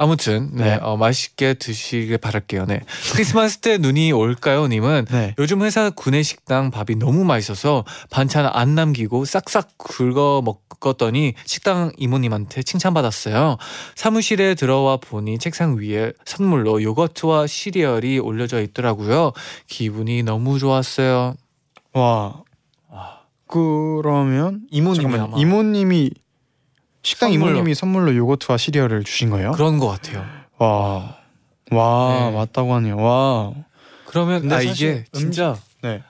[0.00, 0.78] 아무튼 네, 네.
[0.80, 2.66] 어, 맛있게 드시길 바랄게요.
[2.66, 2.80] 네.
[3.12, 5.34] 크리스마스 때 눈이 올까요, 님은 네.
[5.38, 12.62] 요즘 회사 구내 식당 밥이 너무 맛있어서 반찬 안 남기고 싹싹 긁어 먹었더니 식당 이모님한테
[12.62, 13.58] 칭찬받았어요.
[13.96, 19.32] 사무실에 들어와 보니 책상 위에 선물로 요거트와 시리얼이 올려져 있더라고요.
[19.66, 21.34] 기분이 너무 좋았어요.
[21.94, 22.42] 와.
[22.88, 23.18] 와.
[23.48, 25.24] 그러면 잠깐만요.
[25.24, 26.12] 아마 이모님이
[27.08, 27.50] 식당 선물로.
[27.52, 29.52] 이모님이 선물로 요거트와 시리얼을 주신 거예요?
[29.52, 30.24] 그런 것 같아요.
[30.58, 31.16] 와.
[31.70, 32.36] 와, 네.
[32.36, 32.96] 맞다고 하네요.
[32.96, 33.52] 와.
[34.06, 36.02] 그러면 아 이게 진짜 네.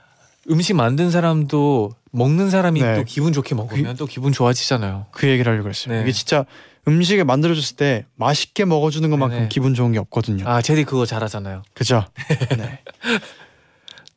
[0.50, 2.94] 음식 만든 사람도 먹는 사람이 네.
[2.96, 5.06] 또 기분 좋게 먹으면 또 기분 좋아지잖아요.
[5.11, 5.94] 그 얘기를 하려고 했어요.
[5.94, 6.02] 네.
[6.02, 6.44] 이게 진짜
[6.87, 9.48] 음식을 만들어 줬을 때 맛있게 먹어 주는 것만큼 네네.
[9.48, 10.44] 기분 좋은 게 없거든요.
[10.48, 11.62] 아 제디 그거 잘하잖아요.
[11.74, 12.04] 그죠?
[12.56, 12.80] 네.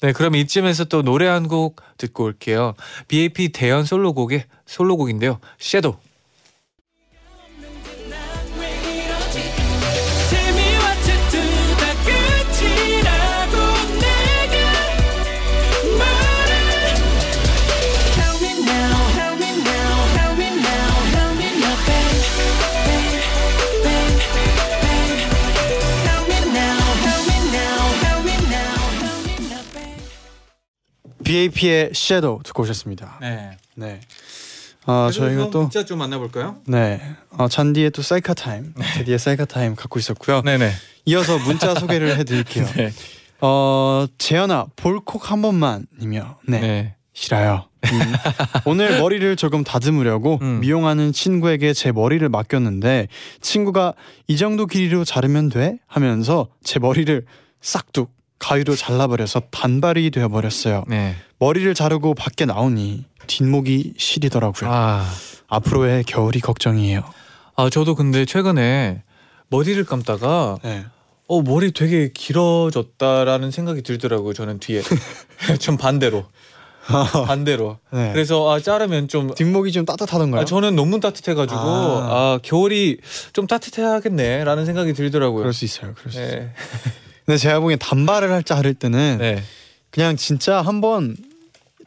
[0.01, 2.73] 네, 그럼 이쯤에서 또 노래 한 곡 듣고 올게요.
[3.07, 5.39] BAP 대연 솔로곡의 솔로곡인데요.
[5.59, 5.95] 섀도우.
[31.31, 33.17] BAP의 Shadow 듣고 오셨습니다.
[33.21, 33.57] 네.
[33.75, 34.01] 네.
[34.85, 36.57] 아, 저희가 또 문자 좀 만나볼까요?
[36.67, 36.99] 네.
[37.29, 40.41] 어, 잔디의 또 셀카 타임, 제디의 셀카 타임 갖고 있었고요.
[40.41, 40.71] 네네.
[41.05, 42.65] 이어서 문자 소개를 해드릴게요.
[42.75, 42.91] 네.
[43.39, 46.95] 어 재현아 볼콕 한 번만이며 네, 네.
[47.13, 47.65] 싫어요.
[47.85, 48.13] 음,
[48.65, 50.59] 오늘 머리를 조금 다듬으려고 음.
[50.59, 53.07] 미용하는 친구에게 제 머리를 맡겼는데
[53.39, 53.93] 친구가
[54.27, 57.25] 이 정도 길이로 자르면 돼 하면서 제 머리를
[57.61, 58.11] 싹둑
[58.41, 60.83] 가위로 잘라버려서 단발이 되어버렸어요.
[60.87, 61.15] 네.
[61.39, 64.69] 머리를 자르고 밖에 나오니 뒷목이 시리더라고요.
[64.69, 65.07] 아,
[65.47, 67.03] 앞으로의 겨울이 걱정이에요.
[67.55, 69.03] 아 저도 근데 최근에
[69.49, 70.85] 머리를 감다가 네.
[71.27, 74.33] 어 머리 되게 길어졌다라는 생각이 들더라고요.
[74.33, 74.81] 저는 뒤에
[75.59, 76.25] 좀 반대로
[77.27, 77.77] 반대로.
[77.91, 78.11] 네.
[78.11, 80.41] 그래서 아 자르면 좀 뒷목이 좀 따뜻하던가요?
[80.41, 82.09] 아, 저는 너무 따뜻해가지고 아.
[82.09, 82.39] 아.
[82.41, 82.97] 겨울이
[83.33, 85.41] 좀 따뜻해야겠네라는 생각이 들더라고요.
[85.41, 85.93] 그럴 수 있어요.
[85.93, 86.49] 그럴 수 있어요.
[87.21, 87.25] 네.
[87.25, 89.43] 근데 제가 보기엔 단발을 할 자를 때는 네.
[89.89, 91.15] 그냥 진짜 한번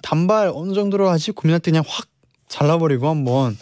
[0.02, 2.06] 단발 어느 정도로 하지 고민할 때 그냥 확
[2.48, 3.56] 잘라버리고 한번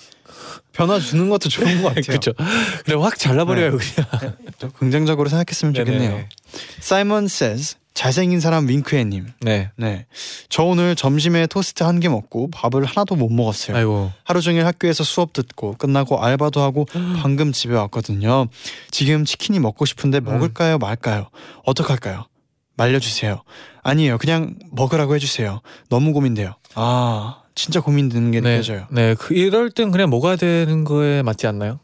[0.73, 2.03] 변화 주는 것도 좋은 것 같아요.
[2.03, 2.33] 그렇죠.
[2.85, 4.37] 그래 확 잘라버려요 그냥.
[4.59, 6.11] 또 긍정적으로 생각했으면 좋겠네요.
[6.11, 6.29] 네네.
[6.81, 9.27] 사이먼 says 잘생긴 사람 윙크해님.
[9.43, 9.71] 네.
[9.77, 10.07] 네,
[10.49, 13.77] 저 오늘 점심에 토스트 한 개 먹고 밥을 하나도 못 먹었어요.
[13.77, 14.13] 아이고.
[14.25, 16.87] 하루 종일 학교에서 수업 듣고 끝나고 알바도 하고
[17.21, 18.47] 방금 집에 왔거든요.
[18.91, 20.25] 지금 치킨이 먹고 싶은데 음.
[20.25, 21.29] 먹을까요 말까요?
[21.65, 22.25] 어떡할까요?
[22.77, 23.43] 말려주세요.
[23.83, 24.17] 아니에요.
[24.19, 25.61] 그냥 먹으라고 해주세요.
[25.91, 26.55] 너무 고민돼요.
[26.75, 28.53] 아 진짜 고민되는 게 네.
[28.53, 28.87] 느껴져요.
[28.91, 29.15] 네.
[29.15, 31.79] 그 이럴 땐 그냥 먹어야 되는 거에 맞지 않나요?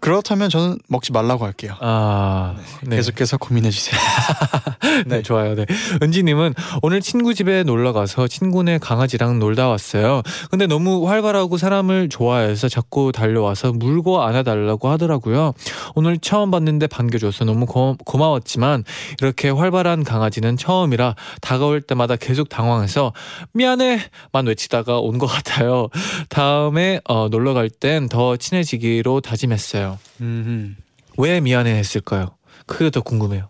[0.00, 1.74] 그렇다면 저는 먹지 말라고 할게요.
[1.80, 2.56] 아.
[2.82, 2.96] 네.
[2.96, 4.00] 계속해서 고민해 주세요.
[5.06, 5.54] 네, 좋아요.
[5.54, 5.66] 네.
[6.02, 10.22] 은지님은 오늘 친구 집에 놀러 가서 친구네 강아지랑 놀다 왔어요.
[10.50, 15.52] 근데 너무 활발하고 사람을 좋아해서 자꾸 달려와서 물고 안아달라고 하더라고요.
[15.94, 18.84] 오늘 처음 봤는데 반겨줘서 너무 고, 고마웠지만
[19.20, 23.12] 이렇게 활발한 강아지는 처음이라 다가올 때마다 계속 당황해서
[23.52, 25.88] 미안해만 외치다가 온 것 같아요.
[26.30, 29.89] 다음에 어, 놀러 갈 땐 더 친해지기로 다짐했어요.
[30.20, 30.76] 음,
[31.18, 32.36] 왜 미안해 했을까요?
[32.66, 33.48] 그게 더 궁금해요.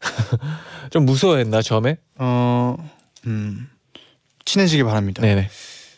[0.90, 1.96] 좀 무서워했나 처음에?
[2.16, 2.76] 어,
[3.26, 3.68] 음,
[4.44, 5.22] 친해지기 바랍니다.
[5.22, 5.48] 네네.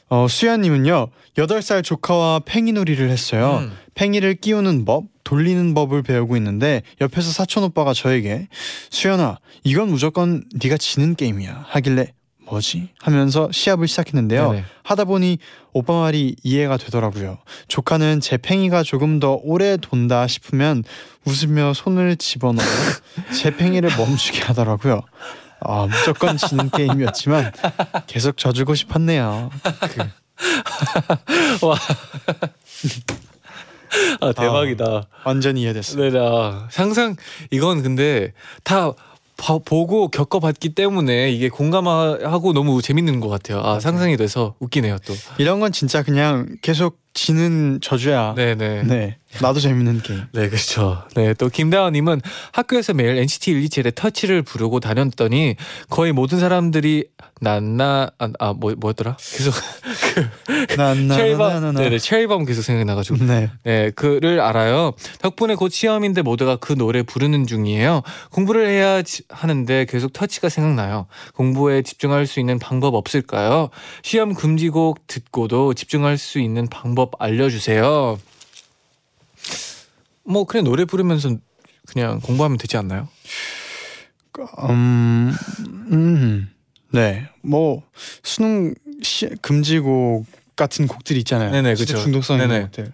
[0.09, 3.59] 어, 수야님은요, 8살 조카와 팽이놀이를 했어요.
[3.59, 3.73] 음.
[3.95, 8.47] 팽이를 끼우는 법, 돌리는 법을 배우고 있는데 옆에서 사촌 오빠가 저에게
[8.91, 11.65] 수연아, 이건 무조건 네가 지는 게임이야.
[11.69, 12.13] 하길래
[12.47, 12.91] 뭐지?
[13.01, 14.53] 하면서 시합을 시작했는데요.
[14.53, 14.65] 네네.
[14.85, 15.39] 하다 보니
[15.73, 17.39] 오빠 말이 이해가 되더라고요.
[17.69, 20.85] 조카는 제 팽이가 조금 더 오래 돈다 싶으면
[21.25, 22.65] 웃으며 손을 집어넣어
[23.37, 25.03] 제 팽이를 멈추게 하더라고요.
[25.61, 27.53] 아 무조건 지는 게임이었지만
[28.07, 29.51] 계속 져주고 싶었네요.
[29.81, 30.03] 그,
[34.21, 35.09] 아 대박이다.
[35.25, 36.11] 완전히 이해됐어요.
[36.11, 36.19] 네네.
[36.21, 37.17] 아, 상상
[37.51, 38.33] 이건 근데
[38.63, 38.93] 다
[39.37, 43.61] 봐- 보고 겪어봤기 때문에 이게 공감하고 너무 재밌는 것 같아요.
[43.63, 45.15] 아 상상이 돼서 웃기네요 또.
[45.39, 48.35] 이런 건 진짜 그냥 계속 지는 저주야.
[48.37, 48.83] 네네.
[48.85, 49.17] 네.
[49.41, 50.23] 나도 재밌는 게임.
[50.33, 51.03] 네, 그렇죠.
[51.15, 52.21] 네, 또 김다원님은
[52.53, 55.57] 학교에서 매일 NCT 127의 터치를 부르고 다녔더니
[55.91, 57.07] 거의 모든 사람들이
[57.41, 59.17] 난나 아뭐 뭐였더라?
[59.19, 59.53] 계속
[60.57, 61.73] 체리밤, 나나나나나.
[61.81, 63.51] 네네, 체리밤 계속 생각이 나가지고 네.
[63.65, 64.93] 네, 그를 알아요.
[65.21, 68.03] 덕분에 곧 시험인데 모두가 그 노래 부르는 중이에요.
[68.31, 71.07] 공부를 해야 지- 하는데 계속 터치가 생각나요.
[71.35, 73.69] 공부에 집중할 수 있는 방법 없을까요?
[74.03, 78.19] 시험 금지곡 듣고도 집중할 수 있는 방법 알려주세요.
[80.25, 81.37] 뭐 그냥 노래 부르면서
[81.87, 83.09] 그냥 공부하면 되지 않나요?
[84.69, 85.33] 음,
[85.93, 86.51] 음.
[86.91, 87.29] 네.
[87.43, 87.83] 뭐
[88.23, 91.51] 수능 시, 금지곡 같은 곡들이 있잖아요.
[91.51, 91.99] 네네, 그쵸.
[91.99, 92.63] 중독성 있는.
[92.63, 92.93] 곡들.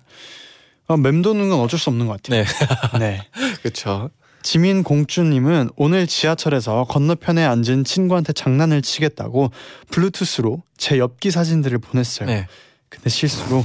[0.89, 2.45] 아, 맴도는 건 어쩔 수 없는 것 같아요.
[2.45, 3.29] 네, 네.
[3.63, 4.11] 그렇죠.
[4.43, 9.53] 지민 공주님은 오늘 지하철에서 건너편에 앉은 친구한테 장난을 치겠다고
[9.91, 12.27] 블루투스로 제 엽기 사진들을 보냈어요.
[12.27, 12.49] 네,
[12.89, 13.65] 근데 실수로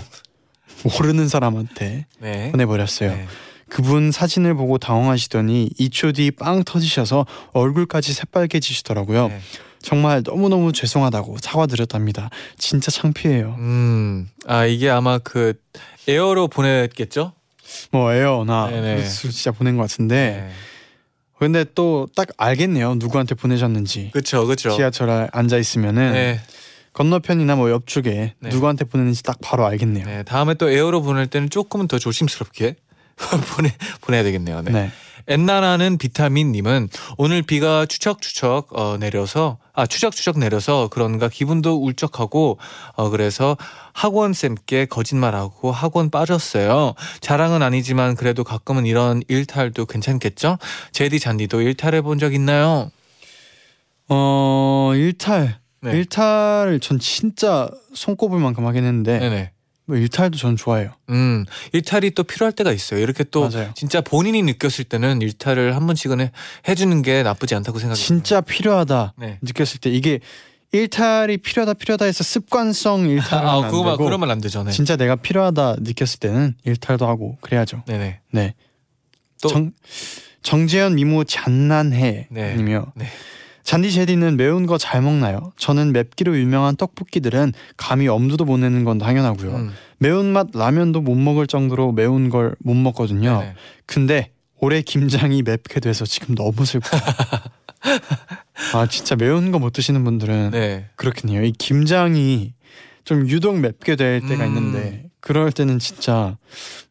[0.83, 2.51] 모르는 사람한테 네.
[2.51, 3.11] 보내버렸어요.
[3.11, 3.25] 네.
[3.69, 9.27] 그분 사진을 보고 당황하시더니 2초 뒤 빵 터지셔서 얼굴까지 새빨개지시더라고요.
[9.27, 9.39] 네.
[9.81, 12.29] 정말 너무너무 죄송하다고 사과드렸답니다.
[12.57, 13.55] 진짜 창피해요.
[13.57, 15.53] 음, 아 이게 아마 그
[16.07, 17.33] 에어로 보냈겠죠?
[17.91, 18.95] 뭐 에어나 네네.
[18.95, 20.49] 블루투스 진짜 보낸 것 같은데
[21.37, 22.95] 근데 또 딱 알겠네요.
[22.95, 24.09] 누구한테 보내셨는지.
[24.11, 24.71] 그렇죠, 그렇죠.
[24.75, 26.39] 지하철에 앉아 있으면은 네,
[26.97, 28.49] 건너편이나 뭐 옆쪽에 네.
[28.49, 30.03] 누구한테 보냈는지 딱 바로 알겠네요.
[30.03, 30.23] 네.
[30.23, 32.75] 다음에 또 에어로 보낼 때는 조금은 더 조심스럽게
[33.55, 34.63] 보내 보내야 되겠네요.
[34.63, 34.71] 네.
[34.71, 34.91] 네.
[35.27, 42.57] 엔나나는 비타민님은 오늘 비가 추적추적 어, 내려서 아 추적추적 내려서 그런가 기분도 울적하고
[42.95, 43.57] 어, 그래서
[43.93, 46.95] 학원 쌤께 거짓말하고 학원 빠졌어요.
[47.19, 50.57] 자랑은 아니지만 그래도 가끔은 이런 일탈도 괜찮겠죠?
[50.93, 52.89] 제디 잔디도 일탈해 본 적 있나요?
[54.09, 55.91] 어 일탈 네.
[55.91, 59.51] 일탈을 전 진짜 손꼽을 만큼 하긴 했는데 네네.
[59.85, 60.91] 뭐 일탈도 전 좋아해요.
[61.09, 62.99] 음, 일탈이 또 필요할 때가 있어요.
[62.99, 63.71] 이렇게 또 맞아요.
[63.75, 66.31] 진짜 본인이 느꼈을 때는 일탈을 한 번씩은 해,
[66.67, 67.95] 해주는 게 나쁘지 않다고 생각해요.
[68.03, 69.39] 진짜 필요하다 네.
[69.41, 70.19] 느꼈을 때 이게
[70.73, 74.63] 일탈이 필요하다 필요하다 해서 습관성 하면 아, 안 그거만 되고 그러면 안 되죠.
[74.63, 74.71] 네.
[74.71, 77.83] 진짜 내가 필요하다 느꼈을 때는 일탈도 하고 그래야죠.
[77.87, 78.19] 네네.
[78.31, 78.53] 네.
[79.41, 79.71] 또- 정
[80.43, 82.55] 정재현 미모 잔난해 네.
[82.55, 82.91] 님이요.
[82.95, 83.05] 네.
[83.67, 85.51] 잔디 제디는 매운 거 잘 먹나요?
[85.57, 89.55] 저는 맵기로 유명한 떡볶이들은 감히 엄두도 못 내는 건 당연하고요.
[89.55, 93.39] 음, 매운맛 라면도 못 먹을 정도로 매운 걸 못 먹거든요.
[93.41, 93.53] 네네.
[93.85, 97.01] 근데 올해 김장이 맵게 돼서 지금 너무 슬퍼요.
[98.73, 100.85] 아 진짜 매운 거 못 드시는 분들은 네.
[100.95, 101.43] 그렇겠네요.
[101.43, 102.53] 이 김장이
[103.03, 104.47] 좀 유독 맵게 될 때가 음.
[104.47, 106.37] 있는데 그럴 때는 진짜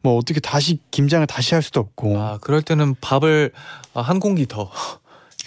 [0.03, 3.51] 뭐 어떻게 다시 김장을 다시 할 수도 없고 아 그럴 때는 밥을
[3.95, 4.69] 아, 한 공기 더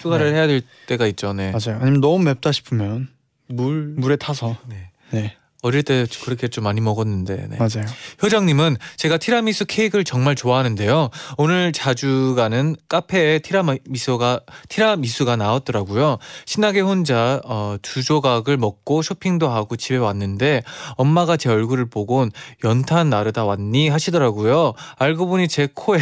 [0.01, 0.39] 추가를 네.
[0.39, 1.33] 해야 될 때가 있죠.
[1.33, 1.53] 네.
[1.53, 1.81] 맞아요.
[1.81, 3.09] 아니면 너무 맵다 싶으면
[3.49, 3.95] 물.
[3.97, 4.91] 물에 타서 네.
[5.11, 7.49] 네 어릴 때 그렇게 좀 많이 먹었는데.
[7.49, 7.57] 네.
[7.59, 7.87] 맞아요.
[8.23, 11.11] 효정님은 제가 티라미수 케이크를 정말 좋아하는데요.
[11.37, 16.19] 오늘 자주 가는 카페에 티라미수가 티라미수가 나왔더라고요.
[16.47, 20.63] 신나게 혼자 어, 두 조각을 먹고 쇼핑도 하고 집에 왔는데
[20.97, 22.31] 엄마가 제 얼굴을 보곤
[22.65, 24.73] 연탄 나르다 왔니 하시더라고요.
[24.97, 26.01] 알고 보니 제 코에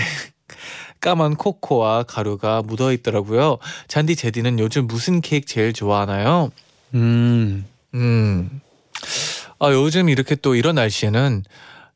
[1.01, 3.59] 까만 코코아 가루가 묻어 있더라고요.
[3.87, 6.51] 잔디 제디는 요즘 무슨 케이크 제일 좋아하나요?
[6.95, 8.61] 음 음.
[9.59, 11.45] 아 요즘 이렇게 또 이런 날씨에는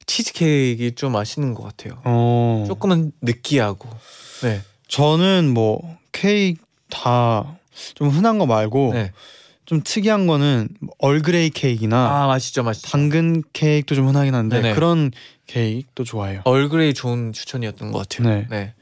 [0.06, 2.00] 치즈케이크 좀 맛있는 것 같아요.
[2.04, 2.64] 어.
[2.66, 3.88] 조금은 느끼하고.
[4.42, 4.62] 네.
[4.88, 7.56] 저는 뭐 케이크 다
[7.94, 9.12] 좀 흔한 거 말고 네.
[9.64, 12.88] 좀 특이한 거는 얼그레이 케이크나 아 맛있죠, 맛있죠.
[12.90, 14.74] 당근 케이크도 좀 흔하긴 한데 네네.
[14.74, 15.10] 그런
[15.46, 16.42] 케이크도 좋아해요.
[16.44, 18.28] 얼그레이 좋은 추천이었던 것 같아요.
[18.28, 18.46] 네.
[18.50, 18.74] 네.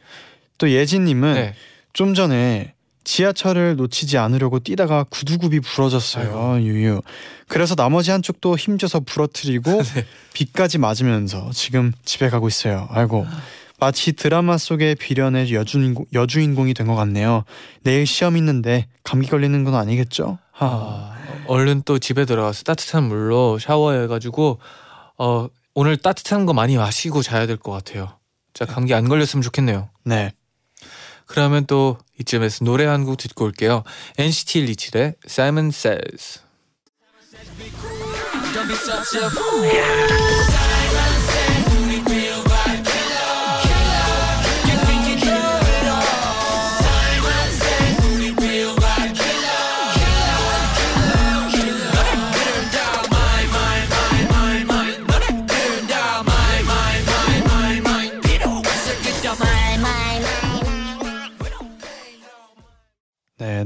[0.61, 1.55] 또 예진님은 네.
[1.95, 6.59] 좀 전에 지하철을 놓치지 않으려고 뛰다가 구두굽이 부러졌어요.
[6.61, 7.01] 유유.
[7.49, 10.07] 그래서 나머지 한쪽도 힘줘서 부러뜨리고 네.
[10.35, 12.87] 비까지 맞으면서 지금 집에 가고 있어요.
[12.91, 13.27] 아이고.
[13.81, 17.45] 마치 드라마 속의 비련의 여주인공, 여주인공이 된 것 같네요.
[17.83, 20.39] 내일 시험 있는데 감기 걸리는 건 아니겠죠?
[20.53, 20.67] 하.
[20.67, 24.59] 아, 얼른 또 집에 들어가서 따뜻한 물로 샤워해가지고
[25.17, 28.13] 어 오늘 따뜻한 거 많이 마시고 자야 될 것 같아요.
[28.53, 29.89] 자 감기 안 걸렸으면 좋겠네요.
[30.05, 30.33] 네.
[31.31, 33.83] 그러면 또 이쯤에서 노래 한 곡 듣고 올게요.
[34.19, 36.41] NCT 127의 Simon Says.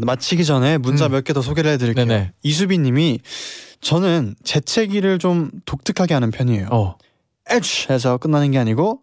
[0.04, 1.12] 마치기 전에 문자 음.
[1.12, 2.04] 몇개 더 소개를 해드릴게요.
[2.06, 2.32] 네네.
[2.42, 3.20] 이수빈님이
[3.80, 6.68] 저는 재채기를 좀 독특하게 하는 편이에요.
[6.70, 6.94] 어.
[7.50, 9.00] 에취 해서 끝나는 게 아니고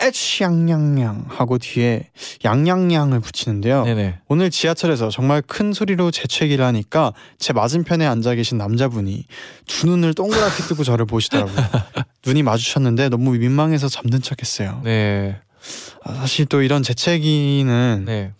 [0.00, 2.08] 에취 양양양 하고 뒤에
[2.44, 3.84] 양양양을 붙이는데요.
[3.84, 4.18] 네네.
[4.28, 9.24] 오늘 지하철에서 정말 큰 소리로 재채기를 하니까 제 맞은편에 앉아 계신 남자분이
[9.66, 11.54] 두 눈을 동그랗게 뜨고 저를 보시더라고요.
[12.26, 14.80] 눈이 마주쳤는데 너무 민망해서 잠든 척했어요.
[14.82, 15.36] 네.
[16.02, 18.32] 아, 사실 또 이런 재채기는 네.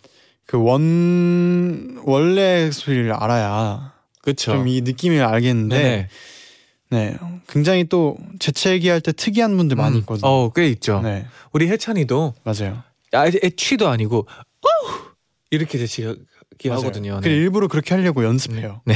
[0.47, 4.53] 그 원 원래 소리를 알아야 그렇죠.
[4.53, 6.07] 좀 이 느낌을 알겠는데 네네.
[6.89, 9.99] 네 굉장히 또 재채기 할 때 특이한 분들 많이 음.
[9.99, 10.27] 있거든요.
[10.27, 11.01] 어, 꽤 있죠.
[11.01, 12.83] 네 우리 혜찬이도 맞아요.
[13.11, 14.27] 아, 애취도 아니고
[14.61, 14.91] 어우!
[15.51, 15.77] 이렇게
[16.69, 16.79] 맞아요.
[16.79, 17.19] 하거든요.
[17.23, 17.35] 그 네.
[17.35, 18.81] 일부러 그렇게 하려고 연습해요.
[18.85, 18.95] 네.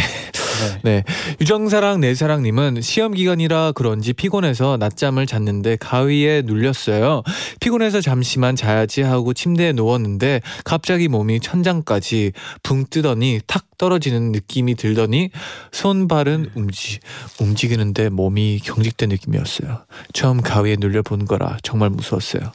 [0.60, 0.80] 네.
[0.84, 1.04] 네.
[1.40, 7.24] 유정사랑 내사랑님은 시험 기간이라 그런지 피곤해서 낮잠을 잤는데 가위에 눌렸어요.
[7.60, 15.30] 피곤해서 잠시만 자야지 하고 침대에 누웠는데 갑자기 몸이 천장까지 붕 뜨더니 탁 떨어지는 느낌이 들더니
[15.72, 17.02] 손발은 움직
[17.40, 19.86] 움직이는데 몸이 경직된 느낌이었어요.
[20.14, 22.52] 처음 가위에 눌려 본 거라 정말 무서웠어요.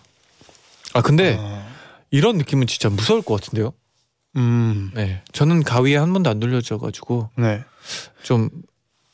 [0.92, 1.66] 아 근데 어,
[2.10, 3.72] 이런 느낌은 진짜 무서울 것 같은데요.
[4.36, 5.22] 음, 네.
[5.32, 7.62] 저는 가위에 한 번도 안 눌려져 가지고 네.
[8.22, 8.50] 좀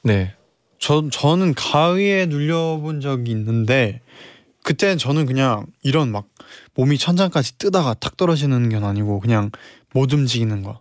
[0.03, 0.35] 네.
[0.79, 4.01] 저 저는 가위에 눌려본 적이 있는데
[4.63, 6.27] 그때는 저는 그냥 이런 막
[6.75, 9.51] 몸이 천장까지 뜨다가 탁 떨어지는 건 아니고 그냥
[9.93, 10.81] 못 움직이는 거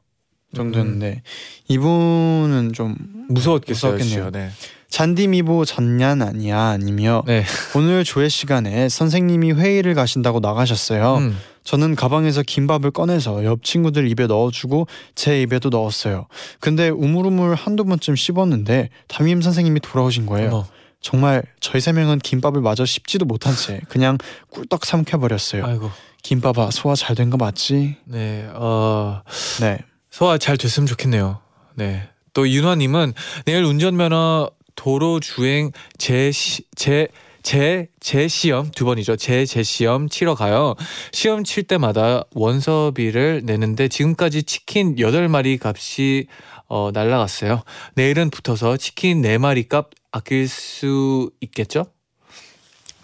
[0.56, 1.22] 정도였는데
[1.68, 2.96] 이분은 좀
[3.30, 3.94] 무서웠겠어요.
[3.94, 4.32] 무서웠겠네요.
[4.32, 4.50] 네.
[4.90, 7.44] 잔디미보 잔냔 아니야 아니며 네.
[7.76, 11.18] 오늘 조회 시간에 선생님이 회의를 가신다고 나가셨어요.
[11.18, 11.38] 음.
[11.64, 16.26] 저는 가방에서 김밥을 꺼내서 옆 친구들 입에 넣어주고 제 입에도 넣었어요.
[16.60, 20.50] 근데 우물우물 한두 번쯤 씹었는데 담임 선생님이 돌아오신 거예요.
[20.50, 20.66] 어머.
[21.02, 24.18] 정말 저희 세 명은 김밥을 마저 씹지도 못한 채 그냥
[24.50, 25.66] 꿀떡 삼켜버렸어요.
[25.66, 25.92] 아이고.
[26.24, 27.96] 김밥아 소화 잘 된 거 맞지?
[28.06, 28.50] 네.
[28.54, 29.22] 어
[29.62, 29.78] 네.
[30.10, 31.40] 소화 잘 됐으면 좋겠네요.
[31.76, 32.10] 네.
[32.34, 33.14] 또 윤화님은
[33.46, 34.50] 내일 운전면허
[34.84, 37.10] 도로 주행 제, 시- 제
[37.44, 39.16] 제, 제 시험 두 번이죠.
[39.18, 40.76] 제, 제 시험 치러 가요.
[41.12, 46.28] 시험 칠 때마다 원서비를 내는데 지금까지 치킨 8마리 값이
[46.68, 47.64] 어, 날라갔어요.
[47.96, 51.88] 내일은 붙어서 치킨 4마리 값 아낄 수 있겠죠?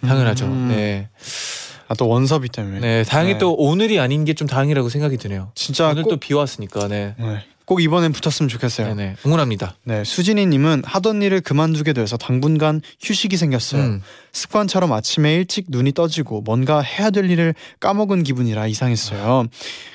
[0.02, 0.44] 당연하죠.
[0.46, 0.68] 음.
[0.68, 1.08] 네.
[1.88, 2.80] 아 또 원서비 때문에.
[2.80, 3.02] 네.
[3.04, 3.38] 다행히 네.
[3.38, 5.52] 또 오늘이 아닌 게 좀 다행이라고 생각이 드네요.
[5.54, 7.14] 진짜 오늘 꼭, 또비 왔으니까 네.
[7.18, 7.44] 네.
[7.66, 8.94] 꼭 이번엔 붙었으면 좋겠어요.
[8.94, 9.16] 네네.
[9.26, 9.74] 응원합니다.
[9.82, 13.82] 네, 수진이님은 하던 일을 그만두게 돼서 당분간 휴식이 생겼어요.
[13.82, 14.02] 음.
[14.32, 19.46] 습관처럼 아침에 일찍 눈이 떠지고 뭔가 해야 될 일을 까먹은 기분이라 이상했어요.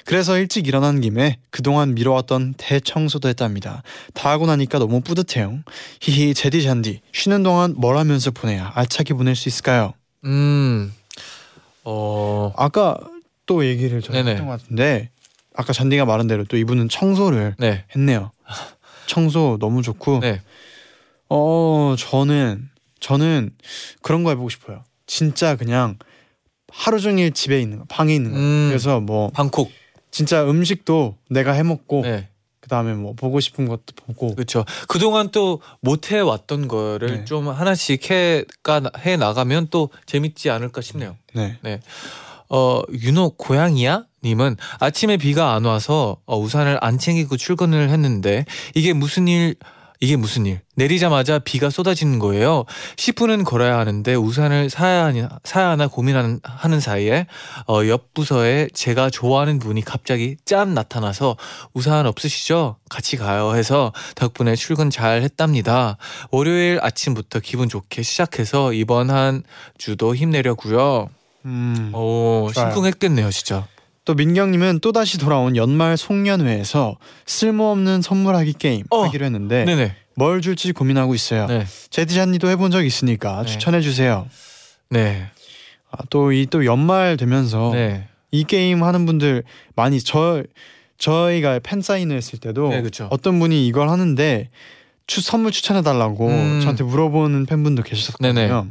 [0.04, 3.84] 그래서 일찍 일어난 김에 그동안 미뤄왔던 대청소도 했답니다.
[4.14, 5.60] 다 하고 나니까 너무 뿌듯해요.
[6.02, 9.94] 히히 제디 잔디 쉬는 동안 뭘 하면서 보내야 알차게 보낼 수 있을까요?
[10.26, 10.94] 음.
[11.86, 12.52] 어.
[12.58, 12.98] 아까
[13.46, 14.32] 또 얘기를 저 네네.
[14.32, 15.11] 했던 것 같은데
[15.56, 17.84] 아까 잔디가 말한 대로 또 이분은 청소를 네.
[17.96, 18.32] 했네요.
[19.08, 20.42] 청소 너무 좋고 네.
[21.30, 23.52] 어 저는 저는
[24.02, 24.84] 그런 거 해보고 싶어요.
[25.08, 25.98] 진짜 그냥
[26.72, 28.38] 하루 종일 집에 있는 거, 방에 있는 거.
[28.38, 28.68] 음.
[28.70, 29.72] 그래서 뭐 방콕.
[30.12, 32.28] 진짜 음식도 내가 해 먹고 네.
[32.60, 34.64] 그다음에 뭐 보고 싶은 것도 보고 그렇죠.
[34.88, 37.26] 그동안 또 못 해 왔던 거를 네.
[37.26, 41.18] 좀 하나씩 해가 해 나가면 또 재밌지 않을까 싶네요.
[41.34, 41.58] 네.
[42.50, 44.06] 어 윤호 고양이야?
[44.24, 48.46] 님은 아침에 비가 안 와서 어, 우산을 안 챙기고 출근을 했는데
[48.76, 49.56] 이게 무슨 일
[50.04, 50.62] 이게 무슨 일?
[50.76, 52.66] 내리자마자 비가 쏟아지는 거예요.
[52.96, 57.28] 10분은 걸어야 하는데 우산을 사야 하냐 사야 하나 고민하는 하는 사이에
[57.68, 61.38] 어, 옆 부서에 제가 좋아하는 분이 갑자기 짠 나타나서
[61.76, 62.78] 우산 없으시죠?
[62.90, 65.98] 같이 가요 해서 덕분에 출근 잘 했답니다.
[66.32, 69.44] 월요일 아침부터 기분 좋게 시작해서 이번 한
[69.78, 71.10] 주도 힘내려고요.
[71.46, 71.92] 음.
[71.94, 72.72] 오 좋아요.
[72.72, 73.68] 심쿵했겠네요 진짜
[74.04, 79.04] 또 민경님은 또 다시 돌아온 연말 송년회에서 쓸모없는 선물하기 게임 어.
[79.06, 81.48] 하기로 했는데 네네 뭘 줄지 고민하고 있어요.
[81.48, 81.66] 네.
[81.90, 83.48] 제디잔니도 해본 적 있으니까 네.
[83.48, 84.28] 추천해 주세요.
[84.90, 85.30] 네.
[85.90, 88.08] 아, 또이 또 연말 되면서 네.
[88.32, 89.44] 이 게임 하는 분들
[89.76, 90.44] 많이 저
[90.98, 92.84] 저희가 팬 사인을 했을 때도 네.
[93.10, 94.50] 어떤 분이 이걸 하는데
[95.08, 96.60] 추, 선물 추천해 달라고 음.
[96.62, 98.34] 저한테 물어보는 팬분도 계셨거든요.
[98.34, 98.64] 네네.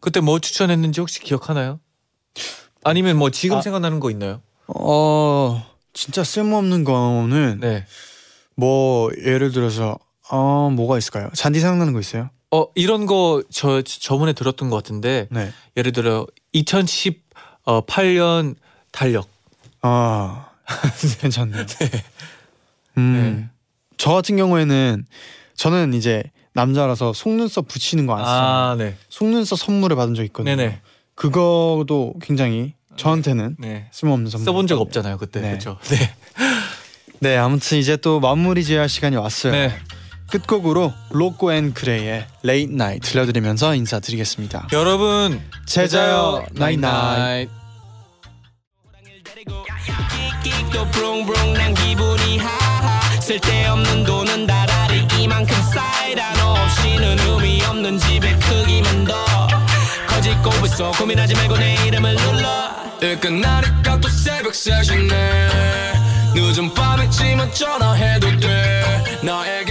[0.00, 1.80] 그때 뭐 추천했는지 혹시 기억하나요?
[2.84, 3.62] 아니면 뭐 지금 아.
[3.62, 4.40] 생각나는 거 있나요?
[4.68, 5.62] 어
[5.92, 7.84] 진짜 쓸모없는 거는 네.
[8.54, 9.98] 뭐 예를 들어서
[10.30, 11.30] 어 뭐가 있을까요?
[11.34, 12.30] 잔디 생각나는 거 있어요?
[12.50, 15.52] 어 이런 거 저 저번에 들었던 것 같은데 네.
[15.76, 18.56] 예를 들어 2018년
[18.92, 19.28] 달력.
[19.82, 20.46] 아
[21.20, 21.64] 괜찮네요.
[22.98, 23.50] 음.
[23.96, 25.04] 저 같은 경우에는
[25.56, 28.36] 저는 이제 남자라서 속눈썹 붙이는 거 안 써요.
[28.36, 28.96] 아 네.
[29.08, 30.56] 속눈썹 선물을 받은 적 있거든요.
[30.56, 30.80] 네네.
[31.14, 33.88] 그거도 굉장히 저한테는 네.
[33.92, 34.44] 쓸모없는 선물.
[34.44, 35.48] 써본 적 없잖아요 그때 네.
[35.50, 35.78] 그렇죠.
[35.84, 36.14] 네.
[37.20, 39.52] 네, 아무튼 이제 또 마무리 지어야 시간이 왔어요.
[39.52, 39.76] 네.
[40.30, 44.68] 끝곡으로 로꼬 and 그레이의 Late Night 들려드리면서 인사드리겠습니다.
[44.72, 46.44] 여러분 잘 자요
[51.74, 59.14] 기분이 하하 쓸데없는 돈은 다라리 이만큼 쌓이다 너 없이는 의미 없는 집의 크기만 더
[60.06, 62.67] 커지고 있어 고민하지 말고 내 이름을 눌러
[63.00, 65.12] 일 끝 나니까 또 새벽 3시네.
[66.34, 68.82] 늦은 밤이지만 전화해도 돼.
[69.22, 69.67] 나에게